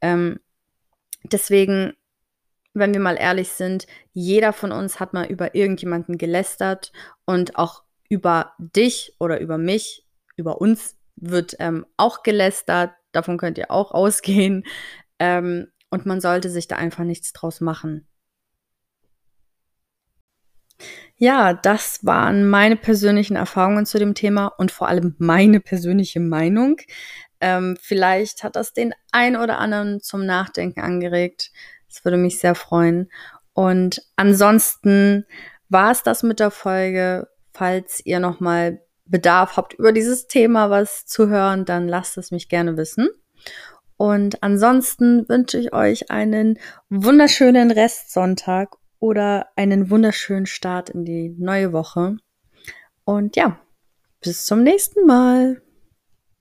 Ähm, 0.00 0.40
deswegen, 1.24 1.94
wenn 2.74 2.92
wir 2.92 3.00
mal 3.00 3.16
ehrlich 3.18 3.50
sind, 3.50 3.86
jeder 4.12 4.52
von 4.52 4.72
uns 4.72 5.00
hat 5.00 5.12
mal 5.12 5.26
über 5.26 5.54
irgendjemanden 5.54 6.18
gelästert 6.18 6.92
und 7.24 7.56
auch 7.56 7.84
über 8.08 8.52
dich 8.58 9.14
oder 9.18 9.40
über 9.40 9.58
mich 9.58 10.06
über 10.36 10.60
uns 10.60 10.96
wird 11.16 11.56
ähm, 11.58 11.86
auch 11.96 12.22
gelästert. 12.22 12.92
Davon 13.12 13.38
könnt 13.38 13.58
ihr 13.58 13.70
auch 13.70 13.90
ausgehen. 13.92 14.64
Ähm, 15.18 15.68
und 15.90 16.04
man 16.04 16.20
sollte 16.20 16.50
sich 16.50 16.68
da 16.68 16.76
einfach 16.76 17.04
nichts 17.04 17.32
draus 17.32 17.60
machen. 17.60 18.06
Ja, 21.16 21.54
das 21.54 22.04
waren 22.04 22.46
meine 22.46 22.76
persönlichen 22.76 23.36
Erfahrungen 23.36 23.86
zu 23.86 23.98
dem 23.98 24.14
Thema 24.14 24.48
und 24.48 24.70
vor 24.70 24.88
allem 24.88 25.14
meine 25.18 25.60
persönliche 25.60 26.20
Meinung. 26.20 26.76
Ähm, 27.46 27.76
vielleicht 27.80 28.42
hat 28.42 28.56
das 28.56 28.72
den 28.72 28.92
ein 29.12 29.36
oder 29.36 29.58
anderen 29.58 30.00
zum 30.00 30.26
Nachdenken 30.26 30.80
angeregt. 30.80 31.52
Das 31.88 32.04
würde 32.04 32.16
mich 32.16 32.40
sehr 32.40 32.56
freuen. 32.56 33.08
Und 33.52 34.02
ansonsten 34.16 35.26
war 35.68 35.92
es 35.92 36.02
das 36.02 36.24
mit 36.24 36.40
der 36.40 36.50
Folge. 36.50 37.28
Falls 37.52 38.04
ihr 38.04 38.18
noch 38.18 38.40
mal 38.40 38.80
Bedarf 39.04 39.56
habt, 39.56 39.74
über 39.74 39.92
dieses 39.92 40.26
Thema 40.26 40.70
was 40.70 41.06
zu 41.06 41.28
hören, 41.28 41.64
dann 41.64 41.86
lasst 41.86 42.18
es 42.18 42.32
mich 42.32 42.48
gerne 42.48 42.76
wissen. 42.76 43.10
Und 43.96 44.42
ansonsten 44.42 45.28
wünsche 45.28 45.58
ich 45.58 45.72
euch 45.72 46.10
einen 46.10 46.58
wunderschönen 46.90 47.70
Restsonntag 47.70 48.74
oder 48.98 49.46
einen 49.54 49.88
wunderschönen 49.88 50.46
Start 50.46 50.90
in 50.90 51.04
die 51.04 51.32
neue 51.38 51.72
Woche. 51.72 52.16
Und 53.04 53.36
ja, 53.36 53.60
bis 54.20 54.46
zum 54.46 54.64
nächsten 54.64 55.06
Mal. 55.06 55.62